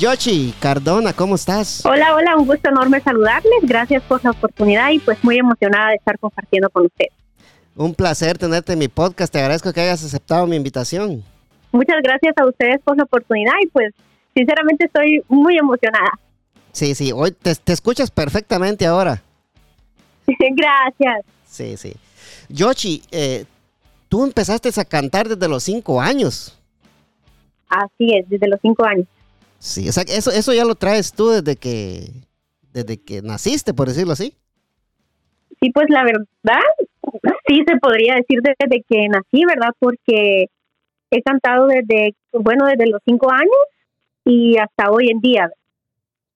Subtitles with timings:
[0.02, 1.86] Yoshi Cardona, ¿cómo estás?
[1.86, 3.60] Hola, hola, un gusto enorme saludarles.
[3.62, 7.04] Gracias por la oportunidad y pues muy emocionada de estar compartiendo con usted.
[7.76, 9.32] Un placer tenerte en mi podcast.
[9.32, 11.22] Te agradezco que hayas aceptado mi invitación.
[11.70, 13.94] Muchas gracias a ustedes por la oportunidad y pues
[14.34, 16.18] sinceramente estoy muy emocionada.
[16.72, 19.22] Sí, sí, hoy te, escuchas perfectamente ahora.
[20.26, 21.24] gracias.
[21.46, 21.92] Sí, sí.
[22.48, 23.44] Yoshi, eh,
[24.08, 26.58] tú empezaste a cantar desde los cinco años.
[27.68, 29.06] Así es, desde los cinco años.
[29.62, 32.26] Sí, o sea, eso, eso ya lo traes tú desde que,
[32.72, 34.34] desde que naciste, por decirlo así.
[35.60, 36.66] Sí, pues la verdad,
[37.46, 39.70] sí se podría decir desde que nací, ¿verdad?
[39.78, 40.46] Porque
[41.12, 43.54] he cantado desde, bueno, desde los cinco años
[44.24, 45.48] y hasta hoy en día.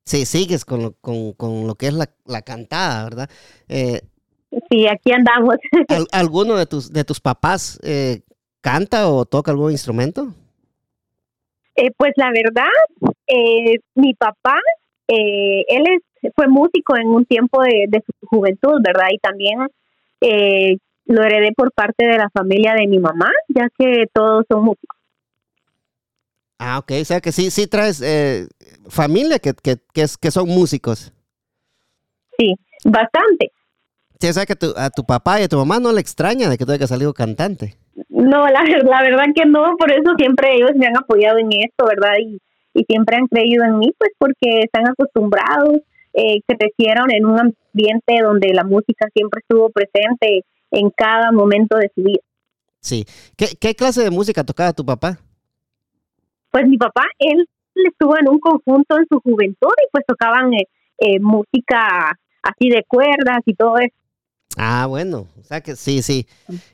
[0.04, 3.30] Sí, sigues con lo, con, con lo que es la, la cantada, ¿verdad?
[3.66, 4.02] Eh,
[4.70, 5.56] sí, aquí andamos.
[6.12, 8.20] ¿Alguno de tus, de tus papás eh,
[8.60, 10.32] canta o toca algún instrumento?
[11.76, 14.58] Eh, pues la verdad, eh, mi papá,
[15.08, 19.08] eh, él es, fue músico en un tiempo de, su juventud, ¿verdad?
[19.12, 19.58] Y también
[21.04, 24.98] lo heredé por parte de la familia de mi mamá, ya que todos son músicos.
[26.58, 28.02] Ah, ok, o sea que sí, sí traes
[28.88, 31.12] familia que, que, que, son músicos.
[32.38, 32.54] Sí,
[32.84, 33.52] bastante.
[34.18, 36.56] Sí, o sea que a tu papá y a tu mamá no le extraña de
[36.56, 37.76] que tú hayas salido cantante.
[38.16, 41.86] No, la, la verdad que no, por eso siempre ellos me han apoyado en esto,
[41.86, 42.14] ¿verdad?
[42.18, 42.38] Y,
[42.72, 45.80] y siempre han creído en mí, pues porque están acostumbrados,
[46.14, 51.90] eh, crecieron en un ambiente donde la música siempre estuvo presente en cada momento de
[51.94, 52.20] su vida.
[52.80, 53.04] Sí.
[53.36, 55.18] ¿Qué, qué clase de música tocaba tu papá?
[56.50, 60.66] Pues mi papá, él estuvo en un conjunto en su juventud y pues tocaban eh,
[60.98, 63.94] eh, música así de cuerdas y todo eso.
[64.56, 66.26] Ah, bueno, o sea que sí, sí.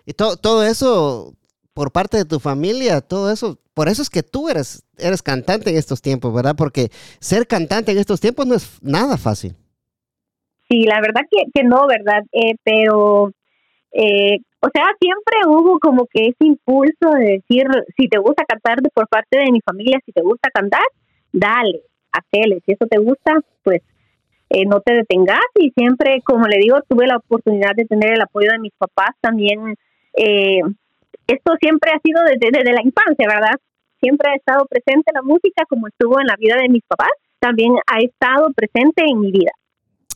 [0.07, 1.35] Y todo, todo eso
[1.75, 5.71] por parte de tu familia, todo eso, por eso es que tú eres, eres cantante
[5.71, 6.55] en estos tiempos, ¿verdad?
[6.57, 6.89] Porque
[7.19, 9.55] ser cantante en estos tiempos no es nada fácil.
[10.69, 12.23] Sí, la verdad que, que no, ¿verdad?
[12.33, 13.33] Eh, pero,
[13.93, 17.67] eh, o sea, siempre hubo como que ese impulso de decir,
[17.97, 20.85] si te gusta cantar por parte de mi familia, si te gusta cantar,
[21.33, 23.83] dale, hacele, si eso te gusta, pues
[24.55, 28.21] eh, no te detengas y siempre, como le digo, tuve la oportunidad de tener el
[28.21, 29.77] apoyo de mis papás también.
[30.15, 30.61] Eh,
[31.27, 33.57] esto siempre ha sido desde, desde, la infancia, ¿verdad?
[33.99, 37.73] Siempre ha estado presente la música como estuvo en la vida de mis papás, también
[37.87, 39.53] ha estado presente en mi vida.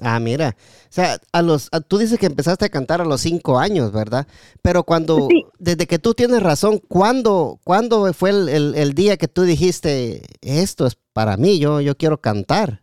[0.02, 3.58] Ah, mira, o sea, a los, tú dices que empezaste a cantar a los cinco
[3.58, 4.26] años, ¿verdad?
[4.60, 9.44] Pero cuando, desde que tú tienes razón, ¿cuándo, ¿cuándo fue el, el, día que tú
[9.44, 12.82] dijiste, esto es para mí, yo, yo quiero cantar?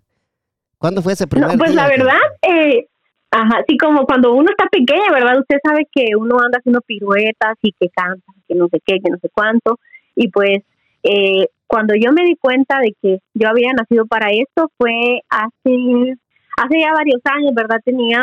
[0.83, 2.87] ¿Cuándo fue ese primer no, pues la verdad, eh,
[3.31, 5.39] ajá, sí, como cuando uno está pequeña, ¿verdad?
[5.39, 9.09] Usted sabe que uno anda haciendo piruetas y que canta, que no sé qué, que
[9.09, 9.79] no sé cuánto.
[10.13, 10.57] Y pues
[11.03, 16.17] eh, cuando yo me di cuenta de que yo había nacido para esto fue hace
[16.57, 17.79] hace ya varios años, ¿verdad?
[17.85, 18.21] Tenía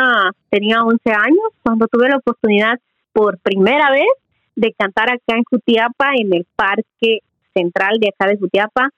[0.51, 2.77] tenía 11 años cuando tuve la oportunidad
[3.11, 4.05] por primera vez
[4.55, 7.21] de cantar acá en Jutiapa en el parque
[7.55, 8.91] central de acá de Jutiapa.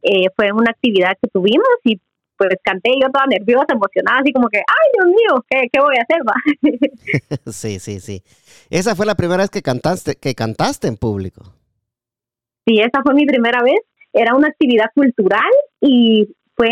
[0.00, 2.00] Eh, fue una actividad que tuvimos y
[2.40, 5.94] pues canté yo toda nerviosa, emocionada, así como que, ay Dios mío, ¿qué, qué voy
[5.98, 6.22] a hacer?
[6.26, 6.34] Va?
[7.52, 8.22] sí, sí, sí.
[8.70, 11.42] Esa fue la primera vez que cantaste, que cantaste en público.
[12.66, 13.80] Sí, esa fue mi primera vez.
[14.14, 15.52] Era una actividad cultural
[15.82, 16.70] y fue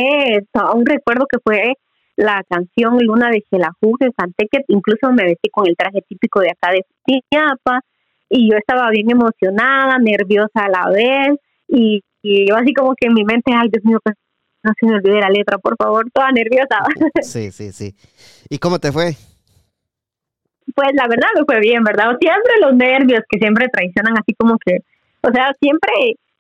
[0.74, 1.74] un recuerdo que fue
[2.16, 6.40] la canción Luna de Xelajú que canté, que incluso me vestí con el traje típico
[6.40, 7.82] de acá de Tiapa
[8.30, 11.38] y yo estaba bien emocionada, nerviosa a la vez
[11.68, 14.16] y, yo así como que en mi mente, ay Dios mío, pues
[14.68, 16.78] no se me olvide la letra, por favor, toda nerviosa.
[17.22, 17.94] Sí, sí, sí.
[18.48, 19.16] ¿Y cómo te fue?
[20.74, 22.16] Pues la verdad me fue bien, ¿verdad?
[22.20, 24.78] Siempre los nervios que siempre traicionan así como que,
[25.22, 25.90] o sea, siempre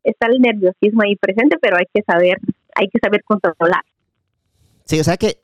[0.04, 2.38] está el nerviosismo ahí presente, pero hay que saber,
[2.74, 3.82] hay que saber controlar.
[4.84, 5.38] Sí, o sea que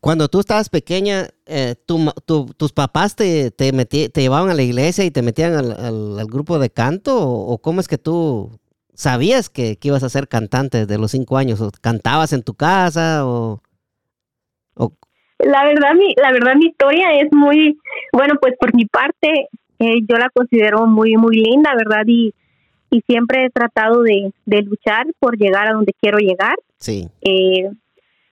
[0.00, 5.10] cuando tú estabas pequeña, eh, tus papás te, te, te, llevaban a la iglesia y
[5.10, 8.50] te metían al, grupo de canto, o, cómo es que tú
[8.94, 11.60] sabías que, ibas a ser cantante desde los cinco años?
[11.60, 13.26] ¿O ¿Cantabas en tu casa?
[13.26, 13.60] O,
[15.38, 17.78] La, verdad, mi, la verdad, mi historia es muy,
[18.12, 19.48] bueno, pues por mi parte,
[19.78, 22.04] eh, yo la considero muy, muy linda, ¿verdad?
[22.06, 22.32] Y,
[22.90, 26.54] y siempre he tratado de, de luchar por llegar a donde quiero llegar.
[26.78, 27.08] Sí.
[27.22, 27.70] Eh,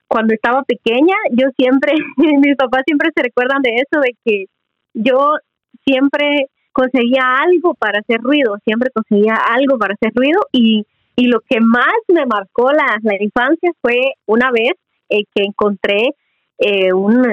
[0.07, 4.45] cuando estaba pequeña, yo siempre, mis papás siempre se recuerdan de eso, de que
[4.93, 5.37] yo
[5.85, 10.85] siempre conseguía algo para hacer ruido, siempre conseguía algo para hacer ruido y,
[11.15, 14.73] y lo que más me marcó la, la infancia fue una vez
[15.09, 16.15] eh, que encontré
[16.57, 17.25] eh, un,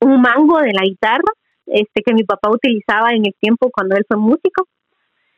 [0.00, 1.32] un mango de la guitarra
[1.66, 4.66] este que mi papá utilizaba en el tiempo cuando él fue músico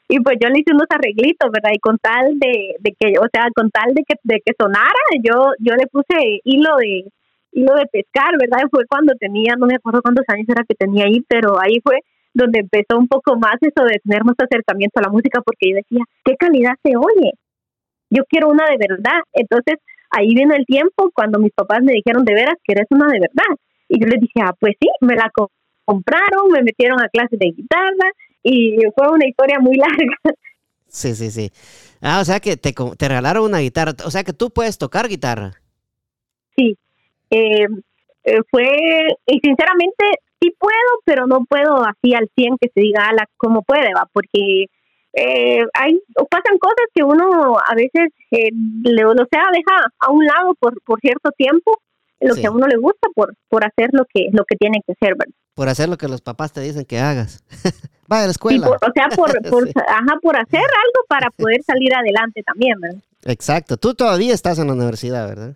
[0.08, 1.70] y pues yo le hice unos arreglitos, ¿verdad?
[1.72, 5.04] Y con tal de, de que, o sea, con tal de que, de que sonara,
[5.22, 7.04] yo, yo le puse hilo de,
[7.52, 8.68] hilo de pescar, ¿verdad?
[8.70, 12.00] Fue cuando tenía, no me acuerdo cuántos años era que tenía ahí, pero ahí fue
[12.34, 15.76] donde empezó un poco más eso de tener más acercamiento a la música, porque yo
[15.76, 17.32] decía, ¿qué calidad se oye?
[18.10, 19.20] Yo quiero una de verdad.
[19.32, 19.76] Entonces,
[20.10, 23.20] ahí vino el tiempo cuando mis papás me dijeron, de veras, que eres una de
[23.20, 23.56] verdad.
[23.88, 25.30] Y yo les dije, ah, pues sí, me la
[25.84, 28.10] compraron, me metieron a clases de guitarra
[28.42, 30.36] y fue una historia muy larga.
[30.88, 31.50] Sí, sí, sí.
[32.00, 35.08] Ah, o sea que te, te regalaron una guitarra, o sea que tú puedes tocar
[35.08, 35.52] guitarra.
[36.56, 36.76] Sí,
[37.30, 37.66] eh,
[38.24, 38.64] eh, fue,
[39.26, 40.04] y sinceramente
[40.44, 44.08] sí puedo, pero no puedo así al 100 que se diga ala como puede, va,
[44.12, 44.66] porque
[45.14, 48.50] eh, hay pasan cosas que uno a veces eh,
[48.82, 51.80] le, o sea deja a un lado por, por cierto tiempo
[52.20, 54.92] lo que a uno le gusta por, por hacer lo que, lo que tiene que
[54.92, 55.34] hacer, ¿verdad?
[55.54, 57.44] Por hacer lo que los papás te dicen que hagas.
[58.08, 58.66] Vaya a la escuela.
[58.68, 63.02] o sea, por, por, ajá, por hacer algo para poder salir adelante también, ¿verdad?
[63.24, 63.76] Exacto.
[63.76, 65.54] Tú todavía estás en la universidad, ¿verdad?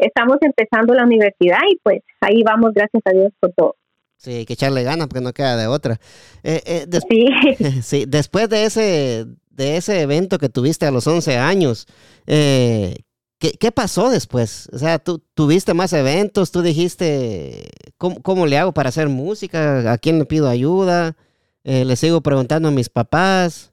[0.00, 3.76] Estamos empezando la universidad y pues ahí vamos, gracias a Dios por todo.
[4.16, 5.98] Sí, hay que echarle ganas porque no queda de otra.
[6.42, 7.82] Eh, eh, sí.
[7.82, 11.86] sí, después de ese, de ese evento que tuviste a los 11 años,
[12.26, 12.96] eh,
[13.40, 14.68] ¿Qué, pasó después?
[14.70, 19.90] O sea, tú tuviste más eventos, tú dijiste, ¿cómo, le hago para hacer música?
[19.90, 21.16] ¿A quién le pido ayuda?
[21.64, 23.72] Eh, le sigo preguntando a mis papás.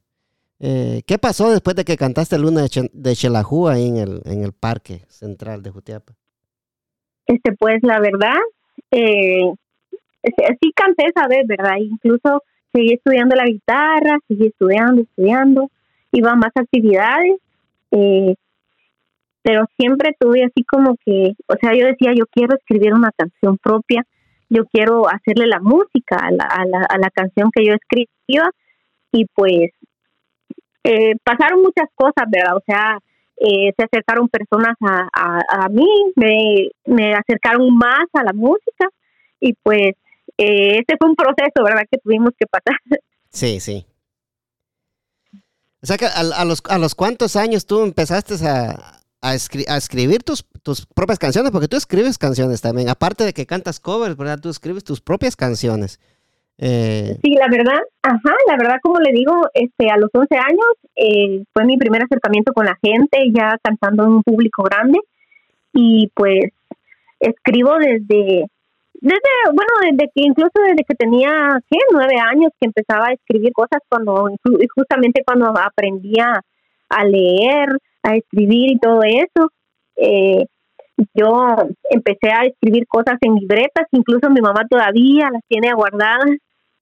[0.59, 4.45] Eh, ¿Qué pasó después de que cantaste Luna de, de Xelajú ahí en el, en
[4.45, 6.16] el parque central de Jutiapa?
[7.27, 8.39] Este, pues la verdad,
[8.91, 9.51] eh,
[10.61, 11.75] sí canté esa vez, ¿verdad?
[11.79, 12.43] Incluso
[12.73, 15.69] seguí estudiando la guitarra, seguí estudiando, estudiando,
[16.11, 17.37] iba a más actividades.
[17.91, 18.35] Eh,
[19.41, 23.57] pero siempre tuve así como que, o sea, yo decía, yo quiero escribir una canción
[23.57, 24.05] propia,
[24.49, 28.49] yo quiero hacerle la música a la, a la, a la canción que yo escribía
[29.13, 29.71] y pues
[30.83, 32.57] eh, pasaron muchas cosas, ¿verdad?
[32.57, 32.99] O sea,
[33.39, 35.07] eh, se acercaron personas a,
[35.47, 38.89] a, mí, me, me, acercaron más a la música
[39.39, 39.93] y pues
[40.37, 41.83] eh, ese fue un proceso, ¿verdad?
[41.89, 42.75] Que tuvimos que pasar.
[43.29, 43.85] Sí, sí.
[45.81, 50.23] O sea que a, a, los, a los cuántos años tú empezaste a, a, escribir
[50.23, 54.39] tus, tus propias canciones, porque tú escribes canciones también, aparte de que cantas covers, ¿verdad?
[54.39, 55.99] Tú escribes tus propias canciones.
[56.59, 60.67] Eh, sí, la verdad, ajá, la verdad, como le digo, este, a los 11 años
[60.95, 64.99] eh, fue mi primer acercamiento con la gente, ya cantando en un público grande,
[65.73, 66.51] y pues
[67.19, 68.47] escribo desde,
[68.93, 71.77] desde, bueno, desde que incluso desde que tenía, ¿qué?
[71.91, 74.29] Nueve años que empezaba a escribir cosas cuando,
[74.75, 76.41] justamente cuando aprendía
[76.89, 77.69] a leer,
[78.03, 79.51] a escribir y todo eso.
[79.97, 80.45] Eh,
[81.13, 81.55] yo
[81.91, 86.37] empecé a escribir cosas en libretas, incluso mi mamá todavía las tiene guardadas,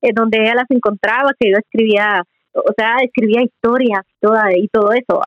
[0.07, 4.91] en donde ella las encontraba, que yo escribía, o sea, escribía historias toda, y todo
[4.93, 5.21] eso.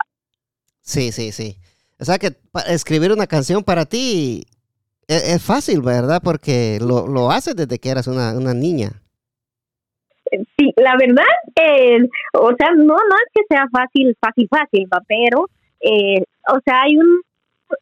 [0.80, 1.56] Sí, sí, sí.
[2.00, 2.36] O sea que
[2.68, 4.44] escribir una canción para ti
[5.08, 6.20] es, es fácil, ¿verdad?
[6.22, 9.02] Porque lo, lo haces desde que eras una, una niña.
[10.30, 11.24] Sí, la verdad,
[11.56, 15.48] eh, o sea, no, no es que sea fácil, fácil, fácil, pero,
[15.80, 17.22] eh, o sea, hay un,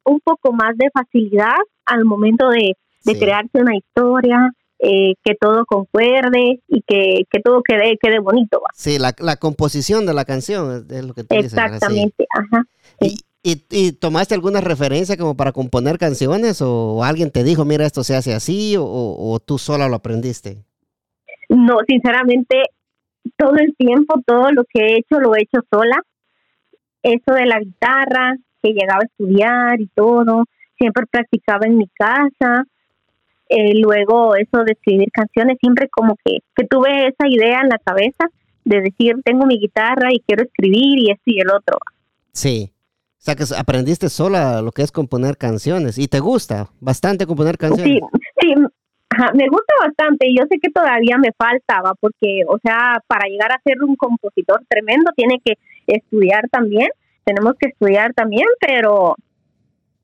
[0.05, 5.65] un poco más de facilidad al momento de, de crearse una historia, eh, que todo
[5.65, 8.61] concuerde y que, que todo quede, quede bonito.
[8.75, 12.65] Sí, la, la, composición de la canción es lo que tú Exactamente, ajá.
[13.01, 13.17] Y,
[13.71, 18.17] ¿Y, tomaste alguna referencia como para componer canciones o, alguien te dijo, mira, esto se
[18.17, 20.65] hace así o, tú sola lo aprendiste?
[21.49, 22.61] No, sinceramente,
[23.37, 26.03] todo el tiempo, todo lo que he hecho, lo he hecho sola.
[27.05, 30.43] Eso de la guitarra, que llegaba a estudiar y todo,
[30.77, 32.65] siempre practicaba en mi casa.
[33.49, 37.79] Eh, luego eso de escribir canciones, siempre como que, que tuve esa idea en la
[37.79, 38.27] cabeza
[38.65, 41.79] de decir, tengo mi guitarra y quiero escribir y esto y el otro.
[42.33, 42.73] Sí.
[43.19, 47.59] O sea, que aprendiste sola lo que es componer canciones y te gusta bastante componer
[47.59, 48.01] canciones.
[48.13, 48.55] Sí, sí,
[49.35, 53.53] me gusta bastante y yo sé que todavía me faltaba porque, o sea, para llegar
[53.53, 55.55] a ser un compositor tremendo tiene que
[55.87, 56.89] estudiar también,
[57.25, 59.15] tenemos que estudiar también, pero,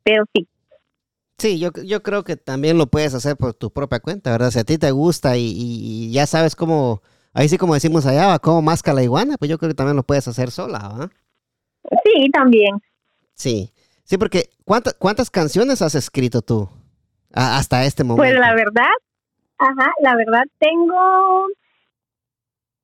[0.04, 0.46] pero sí.
[1.38, 4.50] Sí, yo, yo creo que también lo puedes hacer por tu propia cuenta, ¿verdad?
[4.50, 8.62] Si a ti te gusta y, ya sabes cómo, ahí sí como decimos allá, cómo
[8.62, 11.10] masca la iguana, pues yo creo que también lo puedes hacer sola, ¿verdad?
[12.04, 12.80] Sí, también.
[13.34, 13.72] Sí,
[14.04, 16.68] sí, porque ¿cuántas, cuántas canciones has escrito tú
[17.32, 18.22] hasta este momento?
[18.22, 18.92] Pues la verdad,
[19.58, 21.46] ajá, la verdad tengo,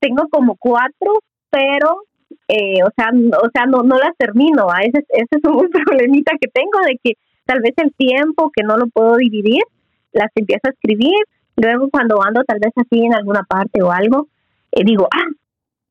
[0.01, 2.03] tengo como cuatro, pero,
[2.47, 4.67] eh, o sea, o sea, no, no las termino.
[4.81, 7.13] Ese, ese es un problemita que tengo de que
[7.49, 9.63] tal vez el tiempo que no lo puedo dividir,
[10.11, 11.17] las empiezo a escribir,
[11.55, 14.27] luego cuando ando tal vez así en alguna parte o algo,
[14.71, 15.31] eh, digo, ah,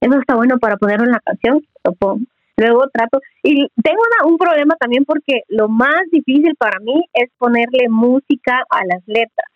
[0.00, 2.18] eso está bueno para ponerlo en la canción, lo
[2.56, 7.88] luego trato, y tengo un problema también porque lo más difícil para mí es ponerle
[7.88, 9.48] música a las letras.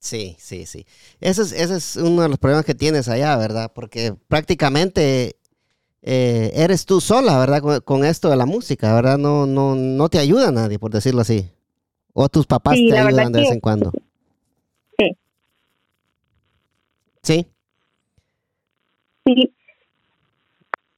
[0.00, 0.86] Sí, sí, sí.
[1.20, 3.70] Ese es, ese es uno de los problemas que tienes allá, ¿verdad?
[3.72, 5.36] Porque prácticamente
[6.02, 7.82] eh, eres tú sola, ¿verdad?
[7.82, 9.18] Con, esto de la música, ¿verdad?
[9.18, 11.50] No, no, no te ayuda nadie, por decirlo así.
[12.12, 13.92] O tus papás te ayudan de vez en cuando.
[14.98, 15.16] Sí.
[17.22, 17.46] ¿Sí?
[19.24, 19.54] Sí,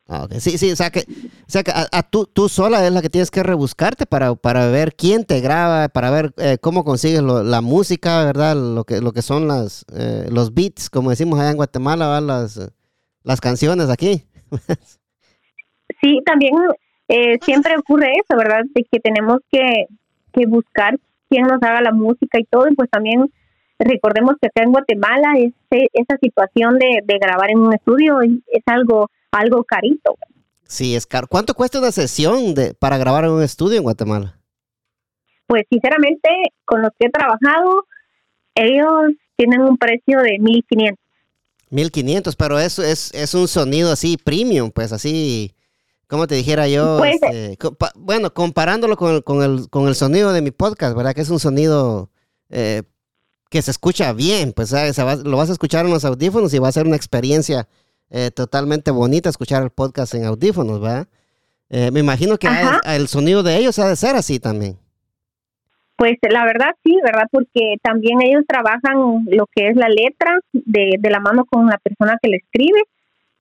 [0.06, 3.00] Ah, Sí, sí, o sea que, o sea que a, tú, tú sola es la
[3.00, 7.22] que tienes que rebuscarte para, para ver quién te graba, para ver eh, cómo consigues
[7.22, 8.54] la música, ¿verdad?
[8.54, 12.60] Lo que, lo que son las, eh, los beats, como decimos allá en Guatemala, Las,
[13.22, 14.26] las canciones aquí.
[16.00, 16.54] Sí, también
[17.08, 18.62] eh, siempre ocurre eso, ¿verdad?
[18.74, 19.86] De que tenemos que,
[20.32, 23.30] que buscar quién nos haga la música y todo, y pues también
[23.78, 28.62] recordemos que acá en Guatemala ese, esa situación de, de grabar en un estudio es
[28.66, 30.16] algo algo carito.
[30.62, 31.26] Sí, es caro.
[31.28, 34.38] ¿Cuánto cuesta una sesión de, para grabar en un estudio en Guatemala?
[35.46, 36.28] Pues sinceramente,
[36.64, 37.86] con los que he trabajado,
[38.54, 40.98] ellos tienen un precio de 1500.
[41.74, 45.54] 1500, pero eso es, es un sonido así premium, pues así,
[46.06, 47.58] como te dijera yo, pues, este,
[47.96, 51.14] bueno, comparándolo con, con, el, con el sonido de mi podcast, ¿verdad?
[51.14, 52.10] Que es un sonido
[52.48, 52.82] eh,
[53.50, 56.72] que se escucha bien, pues lo vas a escuchar en los audífonos y va a
[56.72, 57.68] ser una experiencia
[58.10, 61.08] eh, totalmente bonita escuchar el podcast en audífonos, ¿verdad?
[61.70, 62.48] Eh, me imagino que
[62.86, 64.78] el sonido de ellos ha de ser así también.
[66.04, 67.26] Pues la verdad sí, ¿verdad?
[67.30, 71.78] Porque también ellos trabajan lo que es la letra de, de la mano con la
[71.78, 72.82] persona que le escribe,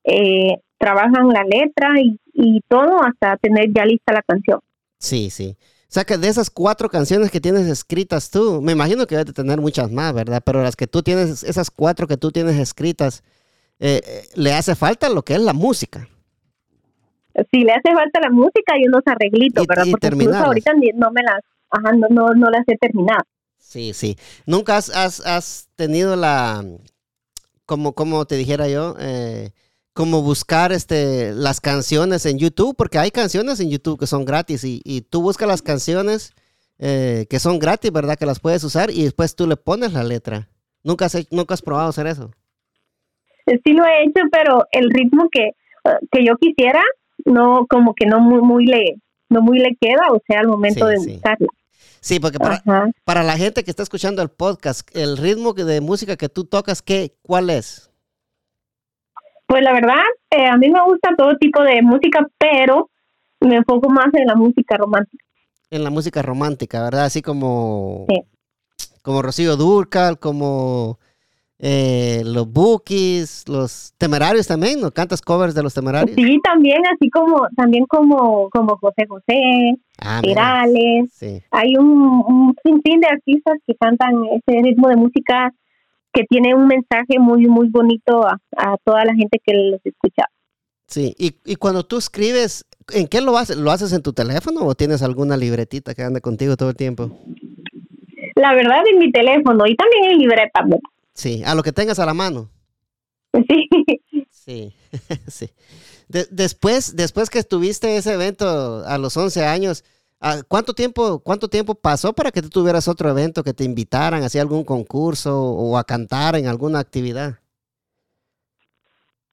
[0.05, 4.61] eh, trabajan la letra y, y todo hasta tener ya lista la canción.
[4.97, 5.57] Sí, sí.
[5.59, 9.33] O sea que de esas cuatro canciones que tienes escritas tú, me imagino que debe
[9.33, 10.41] tener muchas más, ¿verdad?
[10.45, 13.25] Pero las que tú tienes, esas cuatro que tú tienes escritas,
[13.81, 13.99] eh,
[14.35, 16.07] le hace falta lo que es la música.
[17.51, 19.83] Sí, le hace falta la música y unos arreglitos, ¿verdad?
[19.91, 21.41] Porque incluso ahorita no me las,
[21.73, 23.23] ajá, no, no, no las he terminado.
[23.57, 24.17] Sí, sí.
[24.45, 26.63] ¿Nunca has, has, tenido la,
[27.65, 29.51] como, como te dijera yo, eh,
[29.93, 32.75] como buscar este, las canciones en YouTube?
[32.75, 36.33] Porque hay canciones en YouTube que son gratis y, y tú buscas las canciones
[36.79, 38.17] eh, que son gratis, ¿verdad?
[38.17, 40.49] Que las puedes usar y después tú le pones la letra.
[40.83, 42.31] ¿Nunca has, nunca has probado hacer eso?
[43.45, 45.51] sí lo he hecho, pero el ritmo que,
[46.11, 46.81] que yo quisiera,
[47.25, 50.87] no, como que no muy, muy le, no muy le queda, o sea, al momento
[50.87, 51.47] de buscarla.
[52.03, 52.61] Sí, porque para,
[53.05, 56.81] para, la gente que está escuchando el podcast, el ritmo de música que tú tocas,
[56.81, 57.89] ¿qué, ¿cuál es?
[59.47, 62.89] Pues la verdad, eh, a mí me gusta todo tipo de música, pero
[63.39, 65.23] me enfoco más en la música romántica.
[65.69, 67.05] En la música romántica, ¿verdad?
[67.05, 68.05] Así como,
[69.01, 70.99] como Rocío Durcal, como
[71.65, 74.91] eh, los Bookies, los Temerarios también, ¿no?
[74.91, 76.13] ¿Cantas covers de los Temerarios?
[76.13, 80.21] Sí, también, así como, también como, como José José, ah,
[81.51, 81.87] Hay un,
[82.27, 85.53] un sinfín de artistas que cantan ese ritmo de música
[86.11, 88.37] que tiene un mensaje muy, muy bonito a,
[88.83, 90.25] toda la gente que los escucha.
[90.87, 93.55] Sí, y, y cuando tú escribes, ¿en qué lo haces?
[93.55, 97.17] ¿Lo haces en tu teléfono o tienes alguna libretita que ande contigo todo el tiempo?
[98.35, 100.65] La verdad, en mi teléfono y también en libreta.
[101.13, 102.49] Sí, a lo que tengas a la mano.
[103.33, 103.69] Sí.
[104.45, 104.73] Sí,
[105.27, 105.49] sí.
[106.07, 109.85] después, después que estuviste ese evento a los 11 años,
[110.19, 114.21] ah, ¿cuánto tiempo, ¿cuánto tiempo pasó para que tú tuvieras otro evento, que te invitaran
[114.21, 117.39] a algún concurso o a cantar en alguna actividad?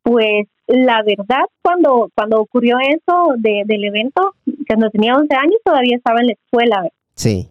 [0.02, 4.36] Pues la verdad, cuando, cuando ocurrió eso del evento,
[4.68, 6.88] cuando tenía 11 años, todavía estaba en la escuela.
[7.14, 7.50] Sí.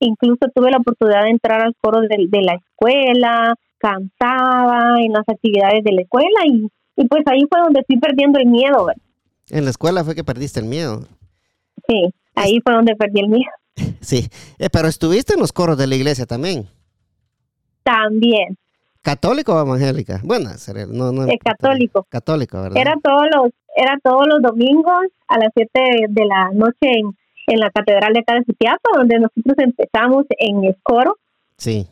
[0.00, 5.28] Incluso tuve la oportunidad de entrar al coro de, de la escuela, cantaba en las
[5.28, 8.88] actividades de la escuela y, y pues ahí fue donde fui perdiendo el miedo.
[9.50, 11.06] En la escuela fue que perdiste el miedo.
[11.88, 13.50] Sí, ahí fue donde perdí el miedo.
[14.00, 14.28] Sí,
[14.58, 16.66] eh, pero estuviste en los coros de la iglesia también.
[17.82, 18.56] También.
[19.02, 20.20] ¿Católico o evangélica?
[20.24, 20.50] Bueno,
[20.88, 21.26] no, no.
[21.26, 22.06] Es católico.
[22.08, 22.78] Católico, ¿verdad?
[22.78, 27.16] Era todos los, era todos los domingos a las 7 de la noche en,
[27.46, 31.16] en la catedral de acá de Sutiapa, donde nosotros empezamos en el coro.
[31.56, 31.86] Sí.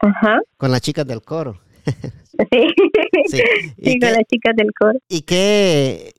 [0.00, 0.40] Ajá.
[0.56, 1.60] Con las chicas del coro.
[1.86, 3.38] sí,
[3.82, 4.00] sí.
[4.00, 4.98] con las chicas del coro.
[5.08, 6.12] ¿Y qué,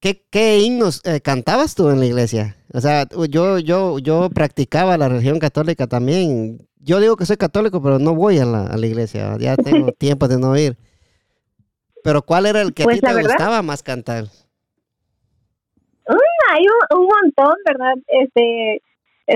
[0.00, 2.56] qué, qué himnos eh, cantabas tú en la iglesia?
[2.72, 7.82] O sea, yo, yo, yo practicaba la religión católica también yo digo que soy católico,
[7.82, 9.36] pero no voy a la, a la iglesia.
[9.38, 10.78] Ya tengo tiempo de no ir.
[12.04, 14.26] Pero ¿cuál era el que a pues ti te gustaba más cantar?
[16.52, 17.94] Hay un, montón, ¿verdad?
[18.06, 18.82] Este,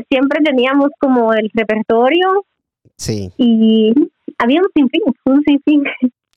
[0.08, 2.44] siempre teníamos como el repertorio.
[2.96, 3.30] Sí.
[3.36, 3.92] Y
[4.38, 5.84] había un sinfín, un sinfín.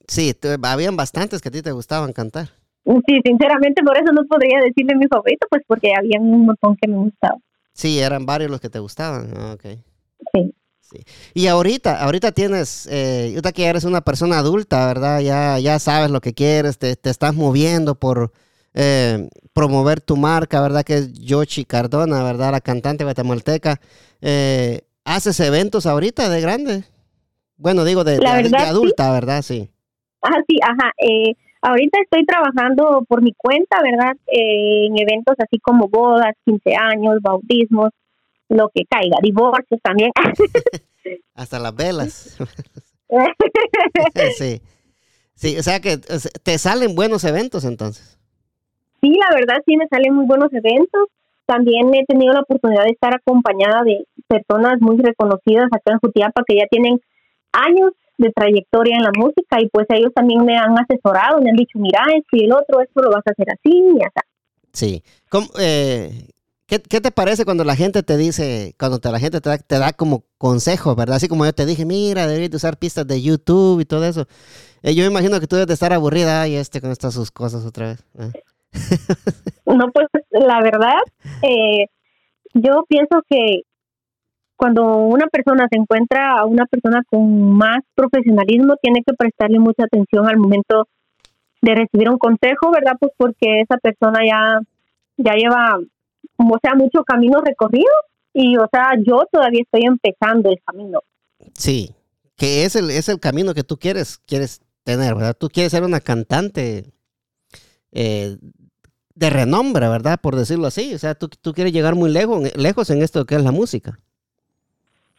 [0.08, 2.50] Sí, habían bastantes que a ti te gustaban cantar.
[2.86, 6.89] Sí, sinceramente por eso no podría decirle mi favorito, pues porque había un montón que
[6.89, 7.42] me gustaban.
[7.74, 9.34] Sí, eran varios los que te gustaban.
[9.36, 9.82] Ah, okay.
[10.34, 10.53] Sí.
[11.34, 15.22] Y ahorita, ahorita tienes, eh, ahorita que eres una persona adulta, ¿verdad?
[15.22, 18.32] Ya, ya sabes lo que quieres, te, estás moviendo por
[18.74, 20.84] eh, promover tu marca, ¿verdad?
[20.84, 22.51] Que es Yoshi Cardona, ¿verdad?
[22.51, 23.80] La cantante guatemalteca.
[24.22, 26.84] Eh, ¿Haces eventos ahorita de grande?
[27.58, 28.20] Bueno, digo de,
[28.58, 29.42] adulta, ¿verdad?
[29.42, 29.70] Sí.
[30.22, 30.92] Ah, sí, ajá.
[30.98, 34.15] Eh, ahorita estoy trabajando por mi cuenta, ¿verdad?
[34.27, 37.89] en eventos así como bodas, 15 años, bautismos,
[38.50, 40.12] lo que caiga, divorcios también.
[41.36, 42.38] Hasta las velas.
[44.38, 44.62] sí.
[45.36, 48.19] Sí, o sea que te salen buenos eventos entonces.
[49.04, 51.10] Sí, la verdad sí me salen muy buenos eventos.
[51.46, 56.42] También he tenido la oportunidad de estar acompañada de personas muy reconocidas acá en Jutiapa
[56.48, 57.02] que ya tienen
[57.52, 61.58] años de trayectoria en la música y pues ellos también me han asesorado, me han
[61.58, 64.24] dicho, mira, esto y el otro, esto lo vas a hacer así y así.
[64.72, 65.04] Sí.
[65.30, 66.30] ¿Cómo, eh,
[66.66, 69.80] ¿Qué, te parece cuando la gente te dice, cuando te, la gente te da, te
[69.80, 71.18] da como consejo, verdad?
[71.18, 74.28] Así como yo te dije, mira, deberías usar pistas de YouTube y todo eso.
[74.82, 77.66] Eh, yo imagino que tú debes de estar aburrida y este con estas sus cosas
[77.66, 78.06] otra vez.
[78.18, 78.32] ¿eh?
[79.65, 80.99] No, pues la verdad,
[81.41, 81.88] eh,
[82.53, 83.62] yo pienso que
[84.55, 89.83] cuando una persona se encuentra a una persona con más profesionalismo, tiene que prestarle mucha
[89.86, 90.88] atención al momento
[91.62, 92.93] de recibir un consejo, ¿verdad?
[92.99, 94.59] Pues porque esa persona ya,
[95.17, 95.79] ya lleva
[96.38, 97.91] o sea, mucho camino recorrido
[98.33, 101.01] y, o sea, yo todavía estoy empezando el camino.
[101.53, 101.93] Sí,
[102.36, 105.36] que es el, es el camino que tú quieres, quieres tener, ¿verdad?
[105.38, 106.86] Tú quieres ser una cantante
[107.91, 108.38] eh,
[109.15, 110.19] de renombre, ¿verdad?
[110.21, 110.93] Por decirlo así.
[110.93, 113.99] O sea, tú, tú quieres llegar muy lejos, lejos en esto que es la música.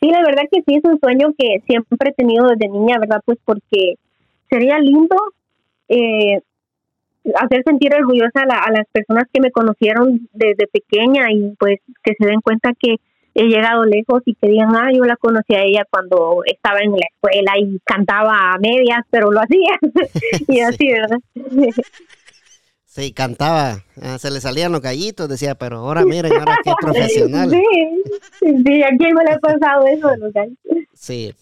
[0.01, 3.23] Sí, la verdad que sí, es un sueño que siempre he tenido desde niña, ¿verdad?
[3.25, 3.95] Pues porque
[4.51, 5.17] sería lindo
[5.89, 6.41] eh,
[7.41, 12.27] hacer sentir orgullosa a, las personas que me conocieron desde pequeña y pues que se
[12.27, 12.97] den cuenta que
[13.35, 16.93] he llegado lejos y que digan, ah, yo la conocí a ella cuando estaba en
[16.93, 19.79] la escuela y cantaba a medias, pero lo hacía.
[20.49, 21.19] y así, ¿verdad?
[22.95, 27.51] Sí, cantaba, ah, se le salían los gallitos, decía, pero ahora miren, ahora qué profesional.
[27.51, 27.65] Sí,
[28.39, 30.77] sí, ¿a quién me le ha pasado eso de los gallitos?
[30.93, 31.35] Sí.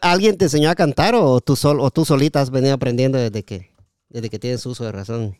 [0.00, 3.42] ¿Alguien te enseñó a cantar o tú, sol, o tú solita has venido aprendiendo desde
[3.42, 3.72] que
[4.10, 5.36] desde que tienes uso de razón?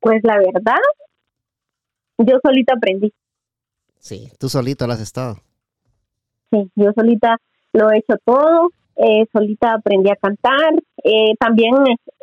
[0.00, 0.80] Pues la verdad,
[2.16, 3.12] yo solita aprendí.
[3.98, 5.42] Sí, tú solito lo has estado.
[6.50, 7.36] Sí, yo solita
[7.74, 10.74] lo he hecho todo, eh, solita aprendí a cantar.
[11.04, 11.74] Eh, también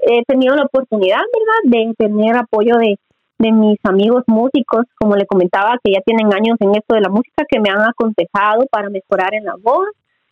[0.03, 2.99] he tenido la oportunidad, ¿verdad?, de tener apoyo de,
[3.39, 7.10] de mis amigos músicos, como le comentaba, que ya tienen años en esto de la
[7.10, 9.88] música, que me han aconsejado para mejorar en la voz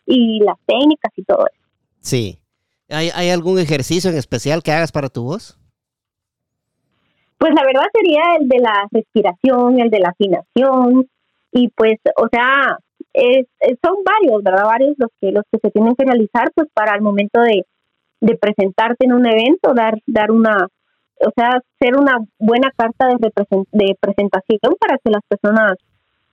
[0.06, 1.68] y las técnicas y todo eso.
[2.00, 2.38] Sí.
[2.90, 5.58] ¿Hay, algún ejercicio en especial que hagas para tu voz?
[7.36, 11.06] Pues la verdad sería el de la respiración, el de la afinación
[11.52, 12.78] y pues, o sea,
[13.18, 13.46] es,
[13.84, 14.64] son varios, ¿verdad?
[14.64, 17.64] Varios los que los que se tienen que realizar pues para el momento de,
[18.36, 20.66] presentarte en un evento, dar dar una,
[21.20, 23.30] o sea, ser una buena carta de,
[23.72, 25.74] de presentación para que las personas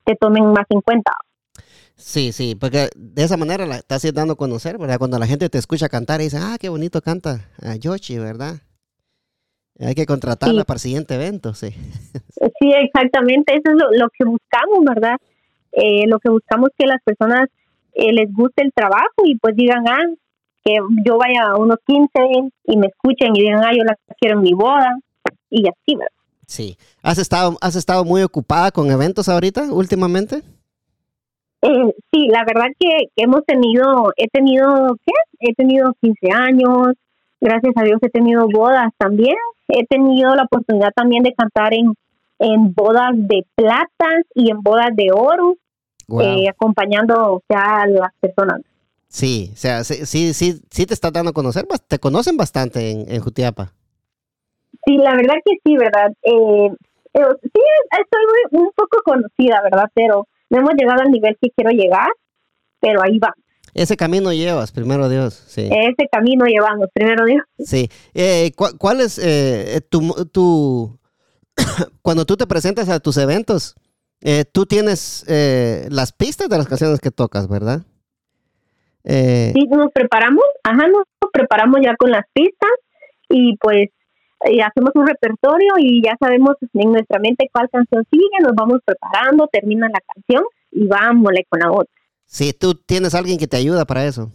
[0.04, 1.12] te tomen más en cuenta.
[1.96, 4.98] Sí, sí, porque de esa manera la estás dando a conocer, ¿verdad?
[4.98, 8.56] Cuando la gente te escucha cantar y dice, ah, qué bonito canta a Yoshi, ¿verdad?
[9.80, 11.70] Hay que contratarla para el siguiente evento, sí.
[12.60, 15.18] Sí, exactamente, eso es lo, que buscamos, ¿verdad?
[15.76, 17.50] Eh, lo que buscamos que las personas
[17.94, 20.06] eh, les guste el trabajo y pues digan, ah,
[20.64, 22.10] que yo vaya a unos 15
[22.66, 24.98] y me escuchen y digan, ah, yo la quiero en mi boda
[25.50, 26.12] y así, ¿verdad?
[26.48, 26.78] Sí.
[27.02, 30.44] ¿Has estado, has estado muy ocupada con eventos ahorita, últimamente?
[31.62, 35.14] Eh, sí, la verdad que, hemos tenido, he tenido, ¿qué?
[35.40, 36.94] He tenido 15 años,
[37.42, 39.36] gracias a Dios he tenido bodas también,
[39.68, 41.94] he tenido la oportunidad también de cantar en,
[42.40, 45.56] en bodas de plata y en bodas de oro,
[46.22, 48.62] eh, acompañando a las personas.
[49.08, 53.10] Sí, o sea, sí, sí, sí, te está dando a conocer, te conocen bastante en,
[53.10, 53.72] en Jutiapa.
[54.86, 56.12] Sí, la verdad que sí, ¿verdad?
[56.24, 56.70] Eh,
[57.14, 57.62] eh sí,
[58.02, 59.90] estoy un poco conocida, ¿verdad?
[59.94, 62.10] Pero no hemos llegado al nivel que quiero llegar,
[62.80, 63.34] pero ahí va.
[63.74, 65.70] Ese camino llevas, primero Dios, sí.
[65.72, 67.44] Ese camino llevamos, primero Dios.
[67.60, 67.90] Sí.
[68.14, 71.00] Eh, ¿Cuál es eh, tu, tu
[72.02, 73.76] cuando tú te presentas a tus eventos,
[74.28, 77.82] eh, tú tienes eh, las pistas de las canciones que tocas, ¿verdad?
[79.04, 82.72] Eh, sí, nos preparamos, ajá, nos preparamos ya con las pistas
[83.30, 83.90] y pues
[84.64, 89.48] hacemos un repertorio y ya sabemos en nuestra mente cuál canción sigue, nos vamos preparando,
[89.52, 91.94] termina la canción y vámonos con la otra.
[92.26, 94.32] Sí, tú tienes alguien que te ayuda para eso.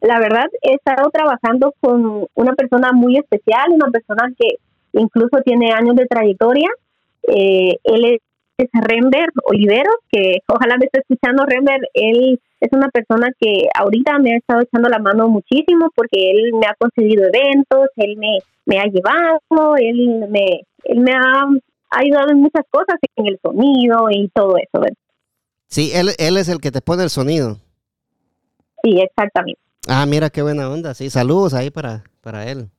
[0.00, 4.56] La verdad, he estado trabajando con una persona muy especial, una persona que
[4.92, 6.68] incluso tiene años de trayectoria.
[7.22, 8.20] Eh, él es,
[8.58, 11.80] es Rember Oliveros, que ojalá me esté escuchando Rember.
[11.94, 16.52] Él es una persona que ahorita me ha estado echando la mano muchísimo porque él
[16.54, 21.46] me ha conseguido eventos, él me, me ha llevado, él me, él me ha
[21.90, 24.84] ayudado en muchas cosas, en el sonido y todo eso.
[25.68, 27.58] Sí, él, él es el que te pone el sonido.
[28.82, 29.60] Sí, exactamente.
[29.88, 30.94] Ah, mira qué buena onda.
[30.94, 32.70] Sí, saludos ahí para, para él.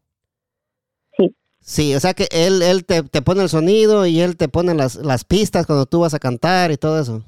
[1.68, 1.94] Sí.
[1.96, 4.96] O sea que él, él te, te pone el sonido y él te pone las,
[4.96, 7.24] las pistas cuando tú vas a cantar y todo eso.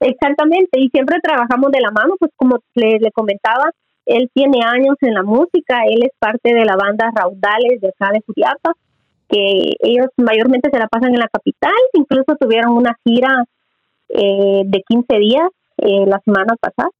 [0.00, 3.70] Exactamente, y siempre trabajamos de la mano, pues como le, le comentaba,
[4.04, 8.12] él tiene años en la música, él es parte de la banda Raudales de acá
[8.12, 8.22] de
[9.28, 13.44] que ellos mayormente se la pasan en la capital, incluso tuvieron una gira
[14.10, 16.90] eh, de 15 días eh, la semana pasada.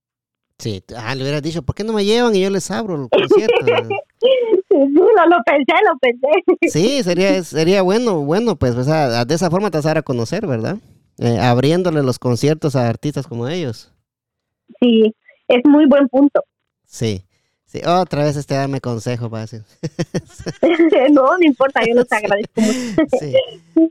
[0.58, 3.08] Sí, ah, le hubieras dicho, ¿por qué no me llevan y yo les abro el
[3.10, 3.54] concierto?
[4.20, 4.28] sí,
[4.70, 6.70] lo, pensé, lo pensé.
[6.70, 9.98] Sí, sería, sería bueno, bueno, pues, o sea, de esa forma te vas a dar
[9.98, 10.78] a conocer, ¿verdad?
[11.18, 13.92] Eh, abriéndole los conciertos a artistas como ellos.
[14.80, 15.14] Sí,
[15.48, 16.42] es muy buen punto.
[16.84, 17.22] Sí.
[17.66, 19.64] Sí, otra vez este dame consejo para decir.
[21.10, 23.02] no, no importa, yo los agradezco mucho.
[23.18, 23.34] sí.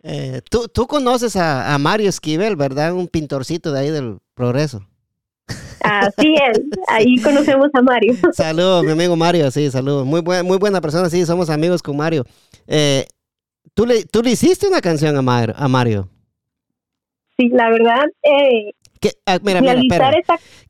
[0.04, 2.94] Eh, ¿tú, tú, conoces a, Mario Esquivel, ¿verdad?
[2.94, 4.88] Un pintorcito de ahí del Progreso.
[5.82, 8.16] Así es, ahí conocemos a Mario.
[8.34, 10.06] Saludos, mi amigo Mario, sí, saludos.
[10.06, 12.26] Muy, buena, muy buena persona, sí, somos amigos con Mario.
[12.68, 13.06] Eh,
[13.74, 16.10] ¿tú, le, ¿Tú le hiciste una canción a, a Mario?
[17.38, 19.76] Sí, la verdad, eh, ¿Qué, ah, mira, mira,